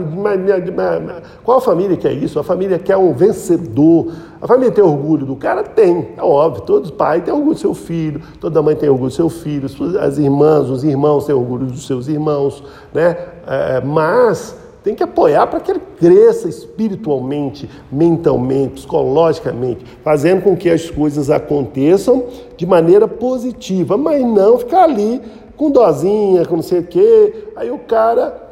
Qual 1.44 1.60
a 1.60 1.62
família 1.62 1.96
que 1.96 2.08
é 2.08 2.12
isso? 2.12 2.40
A 2.40 2.44
família 2.44 2.80
quer 2.80 2.98
um 2.98 3.14
vencedor. 3.14 4.12
A 4.42 4.48
família 4.48 4.72
tem 4.72 4.84
orgulho 4.84 5.28
do 5.28 5.36
cara? 5.36 5.62
Tem, 5.62 6.10
é 6.18 6.24
óbvio. 6.24 6.64
Todos 6.64 6.90
os 6.90 6.96
pais 6.96 7.24
têm 7.24 7.32
orgulho 7.32 7.54
do 7.54 7.60
seu 7.60 7.76
filho, 7.76 8.20
toda 8.40 8.64
mãe 8.64 8.76
tem 8.76 8.90
orgulho 8.90 9.10
do 9.10 9.16
seu 9.16 9.30
filho, 9.30 9.70
as 10.00 10.18
irmãs, 10.18 10.70
os 10.70 10.84
irmãos 10.84 11.26
têm 11.26 11.36
orgulho 11.36 11.68
dos 11.68 11.86
seus 11.86 12.08
irmãos, 12.08 12.64
né? 12.92 13.16
É, 13.46 13.82
mas 13.82 14.56
tem 14.84 14.96
que 14.96 15.04
apoiar 15.04 15.46
para 15.48 15.60
que 15.60 15.70
ele 15.70 15.82
cresça 16.00 16.48
espiritualmente, 16.48 17.70
mentalmente, 17.92 18.76
psicologicamente, 18.76 19.86
fazendo 20.04 20.42
com 20.42 20.56
que 20.56 20.70
as 20.70 20.90
coisas 20.90 21.30
aconteçam 21.30 22.24
de 22.56 22.66
maneira 22.66 23.08
positiva, 23.08 23.98
mas 23.98 24.24
não 24.24 24.58
ficar 24.58 24.84
ali 24.84 25.22
com 25.58 25.72
dozinha, 25.72 26.46
com 26.46 26.56
não 26.56 26.64
sei 26.64 26.80
o 26.80 26.84
quê. 26.84 27.50
Aí 27.56 27.72
o 27.72 27.80
cara 27.80 28.48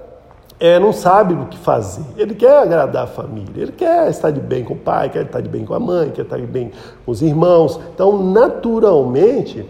é, 0.59 0.79
não 0.79 0.91
sabe 0.91 1.33
o 1.33 1.45
que 1.45 1.57
fazer. 1.57 2.03
Ele 2.17 2.33
quer 2.33 2.57
agradar 2.57 3.03
a 3.03 3.07
família, 3.07 3.61
ele 3.61 3.71
quer 3.71 4.09
estar 4.09 4.31
de 4.31 4.39
bem 4.39 4.63
com 4.63 4.73
o 4.73 4.77
pai, 4.77 5.09
quer 5.09 5.25
estar 5.25 5.39
de 5.39 5.47
bem 5.47 5.65
com 5.65 5.73
a 5.73 5.79
mãe, 5.79 6.09
quer 6.09 6.23
estar 6.23 6.37
de 6.37 6.47
bem 6.47 6.71
com 7.05 7.11
os 7.11 7.21
irmãos. 7.21 7.79
Então, 7.93 8.23
naturalmente, 8.23 9.65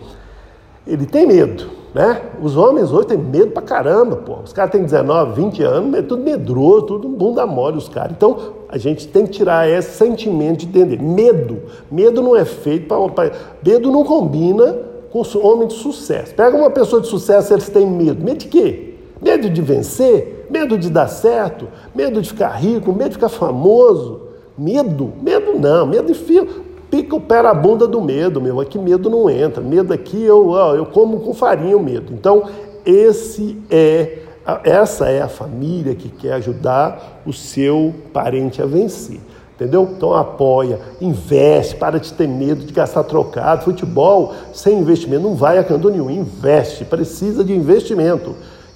ele 0.88 1.06
tem 1.06 1.28
medo. 1.28 1.86
Né? 1.96 2.22
Os 2.42 2.58
homens 2.58 2.92
hoje 2.92 3.08
têm 3.08 3.18
medo 3.18 3.52
pra 3.52 3.62
caramba, 3.62 4.18
pô. 4.18 4.40
Os 4.44 4.52
caras 4.52 4.72
têm 4.72 4.84
19, 4.84 5.42
20 5.42 5.64
anos, 5.64 5.98
é 5.98 6.02
tudo 6.02 6.22
medroso, 6.22 6.88
tudo 6.88 7.08
bunda 7.08 7.46
mole 7.48 7.78
os 7.78 7.88
caras. 7.88 8.12
Então, 8.12 8.38
a 8.68 8.78
gente 8.78 9.08
tem 9.08 9.26
que 9.26 9.32
tirar 9.32 9.70
esse 9.70 9.98
sentimento 9.98 10.60
de 10.60 10.66
entender. 10.68 11.02
Medo. 11.02 11.62
Medo 11.90 12.22
não 12.22 12.36
é 12.36 12.44
feito 12.44 12.88
para. 12.88 13.32
Medo 13.66 13.90
não 13.90 14.04
combina 14.04 14.74
com 14.74 14.95
homem 15.44 15.68
de 15.68 15.76
sucesso. 15.76 16.34
Pega 16.34 16.56
uma 16.56 16.70
pessoa 16.70 17.02
de 17.02 17.08
sucesso, 17.08 17.54
eles 17.54 17.70
têm 17.70 17.88
medo. 17.88 18.24
Medo 18.24 18.40
de 18.40 18.48
quê? 18.48 18.96
Medo 19.22 19.50
de 19.50 19.62
vencer? 19.62 20.48
Medo 20.50 20.78
de 20.78 20.90
dar 20.90 21.08
certo? 21.08 21.68
Medo 21.94 22.22
de 22.22 22.30
ficar 22.30 22.50
rico? 22.50 22.92
Medo 22.92 23.10
de 23.10 23.16
ficar 23.16 23.30
famoso? 23.30 24.22
Medo? 24.58 25.14
Medo 25.22 25.60
não, 25.60 25.86
medo 25.86 26.12
enfia, 26.12 26.48
pica 26.90 27.16
o 27.16 27.22
pé 27.22 27.42
na 27.42 27.54
bunda 27.54 27.88
do 27.88 28.02
medo, 28.02 28.42
meu. 28.42 28.60
Aqui 28.60 28.78
medo 28.78 29.10
não 29.10 29.30
entra. 29.30 29.62
Medo 29.62 29.94
aqui 29.94 30.24
eu, 30.24 30.54
eu 30.76 30.86
como 30.86 31.20
com 31.20 31.34
farinha 31.34 31.76
o 31.78 31.84
medo. 31.84 32.14
Então, 32.14 32.44
esse 32.86 33.58
é 33.70 34.20
essa 34.64 35.10
é 35.10 35.22
a 35.22 35.28
família 35.28 35.96
que 35.96 36.08
quer 36.08 36.34
ajudar 36.34 37.22
o 37.26 37.34
seu 37.34 37.96
parente 38.14 38.62
a 38.62 38.66
vencer. 38.66 39.20
Entendeu? 39.56 39.90
Então 39.96 40.14
apoia, 40.14 40.80
investe, 41.00 41.78
para 41.78 41.98
de 41.98 42.12
ter 42.12 42.28
medo 42.28 42.66
de 42.66 42.74
gastar 42.74 43.04
trocado. 43.04 43.64
Futebol 43.64 44.34
sem 44.54 44.80
investimento 44.80 45.24
não 45.24 45.34
vai 45.34 45.58
a 45.58 45.64
canto 45.64 45.90
nenhum. 45.90 46.10
Investe, 46.10 46.84
precisa 46.84 47.42
de 47.44 47.56
investimento. 47.56 48.36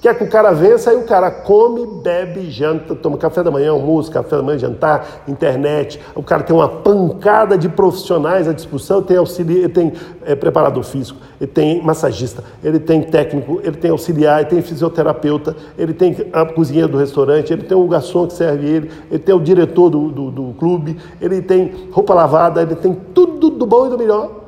Quer 0.09 0.17
que 0.17 0.23
o 0.23 0.27
cara 0.27 0.51
vença, 0.51 0.89
aí 0.89 0.97
o 0.97 1.03
cara 1.03 1.29
come, 1.29 1.85
bebe, 1.85 2.49
janta, 2.49 2.95
toma 2.95 3.15
café 3.15 3.43
da 3.43 3.51
manhã, 3.51 3.69
almoço, 3.69 4.09
café 4.09 4.37
da 4.37 4.41
manhã, 4.41 4.57
jantar, 4.57 5.23
internet. 5.27 6.01
O 6.15 6.23
cara 6.23 6.41
tem 6.41 6.55
uma 6.55 6.67
pancada 6.67 7.55
de 7.55 7.69
profissionais 7.69 8.47
à 8.47 8.51
disposição, 8.51 9.03
tem 9.03 9.17
auxiliar, 9.17 9.59
ele 9.59 9.69
tem 9.69 9.93
é, 10.25 10.33
preparador 10.33 10.81
físico, 10.81 11.19
ele 11.39 11.51
tem 11.51 11.83
massagista, 11.83 12.43
ele 12.63 12.79
tem 12.79 13.03
técnico, 13.03 13.61
ele 13.63 13.77
tem 13.77 13.91
auxiliar, 13.91 14.39
ele 14.39 14.49
tem 14.49 14.61
fisioterapeuta, 14.63 15.55
ele 15.77 15.93
tem 15.93 16.17
a 16.33 16.43
cozinha 16.43 16.87
do 16.87 16.97
restaurante, 16.97 17.53
ele 17.53 17.61
tem 17.61 17.77
o 17.77 17.87
garçom 17.87 18.25
que 18.25 18.33
serve 18.33 18.67
ele, 18.67 18.91
ele 19.11 19.19
tem 19.19 19.35
o 19.35 19.39
diretor 19.39 19.91
do, 19.91 20.09
do, 20.09 20.31
do 20.31 20.55
clube, 20.57 20.97
ele 21.21 21.39
tem 21.39 21.87
roupa 21.91 22.15
lavada, 22.15 22.63
ele 22.63 22.73
tem 22.73 22.97
tudo 23.13 23.51
do 23.51 23.65
bom 23.67 23.85
e 23.85 23.89
do 23.91 23.97
melhor 23.99 24.39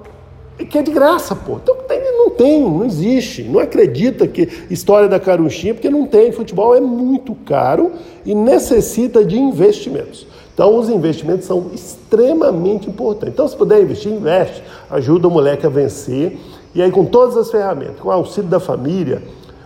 que 0.66 0.78
é 0.78 0.82
de 0.82 0.92
graça, 0.92 1.36
pô. 1.36 1.60
Então 1.62 1.76
não 1.76 1.84
tem, 2.32 2.62
não 2.62 2.84
existe. 2.84 3.44
Não 3.44 3.60
acredita 3.60 4.28
que 4.28 4.48
história 4.70 5.08
da 5.08 5.20
carunchinha, 5.20 5.74
porque 5.74 5.90
não 5.90 6.06
tem. 6.06 6.32
Futebol 6.32 6.76
é 6.76 6.82
muito 6.82 7.36
caro 7.46 7.92
e 8.26 8.34
necessita 8.34 9.24
de 9.24 9.38
investimentos. 9.38 10.28
Então 10.54 10.78
os 10.78 10.90
investimentos 10.90 11.46
são 11.46 11.72
extremamente 11.74 12.90
importantes. 12.90 13.34
Então 13.34 13.48
se 13.48 13.56
puder 13.56 13.82
investir, 13.82 14.12
investe. 14.12 14.64
Ajuda 14.90 15.28
o 15.28 15.32
moleque 15.32 15.66
a 15.66 15.70
vencer. 15.70 16.38
E 16.74 16.82
aí 16.82 16.92
com 16.92 17.06
todas 17.06 17.36
as 17.38 17.52
ferramentas, 17.52 18.00
com 18.00 18.10
o 18.10 18.12
auxílio 18.12 18.50
da 18.50 18.60
família, 18.60 19.22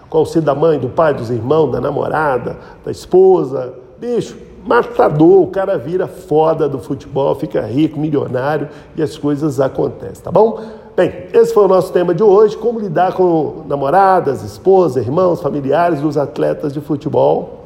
com 0.10 0.17
o 0.17 0.21
auxílio 0.21 0.43
da 0.43 0.56
mãe, 0.56 0.80
do 0.80 0.89
pai, 0.89 1.13
dos 1.13 1.30
irmãos, 1.30 1.71
da 1.71 1.80
namorada, 1.80 2.58
da 2.84 2.91
esposa, 2.91 3.73
bicho, 3.99 4.38
matador, 4.65 5.43
o 5.43 5.47
cara 5.47 5.78
vira 5.78 6.08
foda 6.08 6.67
do 6.67 6.80
futebol, 6.80 7.36
fica 7.36 7.62
rico, 7.62 7.99
milionário 7.99 8.69
e 8.95 9.04
as 9.04 9.17
coisas 9.17 9.60
acontecem, 9.60 10.23
tá 10.23 10.32
bom? 10.32 10.60
Bem, 10.96 11.12
esse 11.34 11.54
foi 11.54 11.66
o 11.66 11.68
nosso 11.68 11.92
tema 11.92 12.16
de 12.16 12.24
hoje: 12.24 12.56
como 12.56 12.80
lidar 12.80 13.12
com 13.12 13.64
namoradas, 13.68 14.42
esposas, 14.44 15.06
irmãos, 15.06 15.42
familiares 15.42 16.00
dos 16.00 16.18
atletas 16.18 16.72
de 16.72 16.80
futebol. 16.80 17.66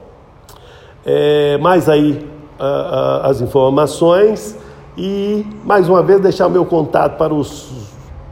É, 1.06 1.56
mais 1.60 1.88
aí 1.88 2.28
as 3.24 3.40
informações 3.40 4.58
e 4.98 5.46
mais 5.64 5.88
uma 5.88 6.02
vez 6.02 6.20
deixar 6.20 6.48
o 6.48 6.50
meu 6.50 6.66
contato 6.66 7.18
para 7.18 7.32
os, 7.34 7.70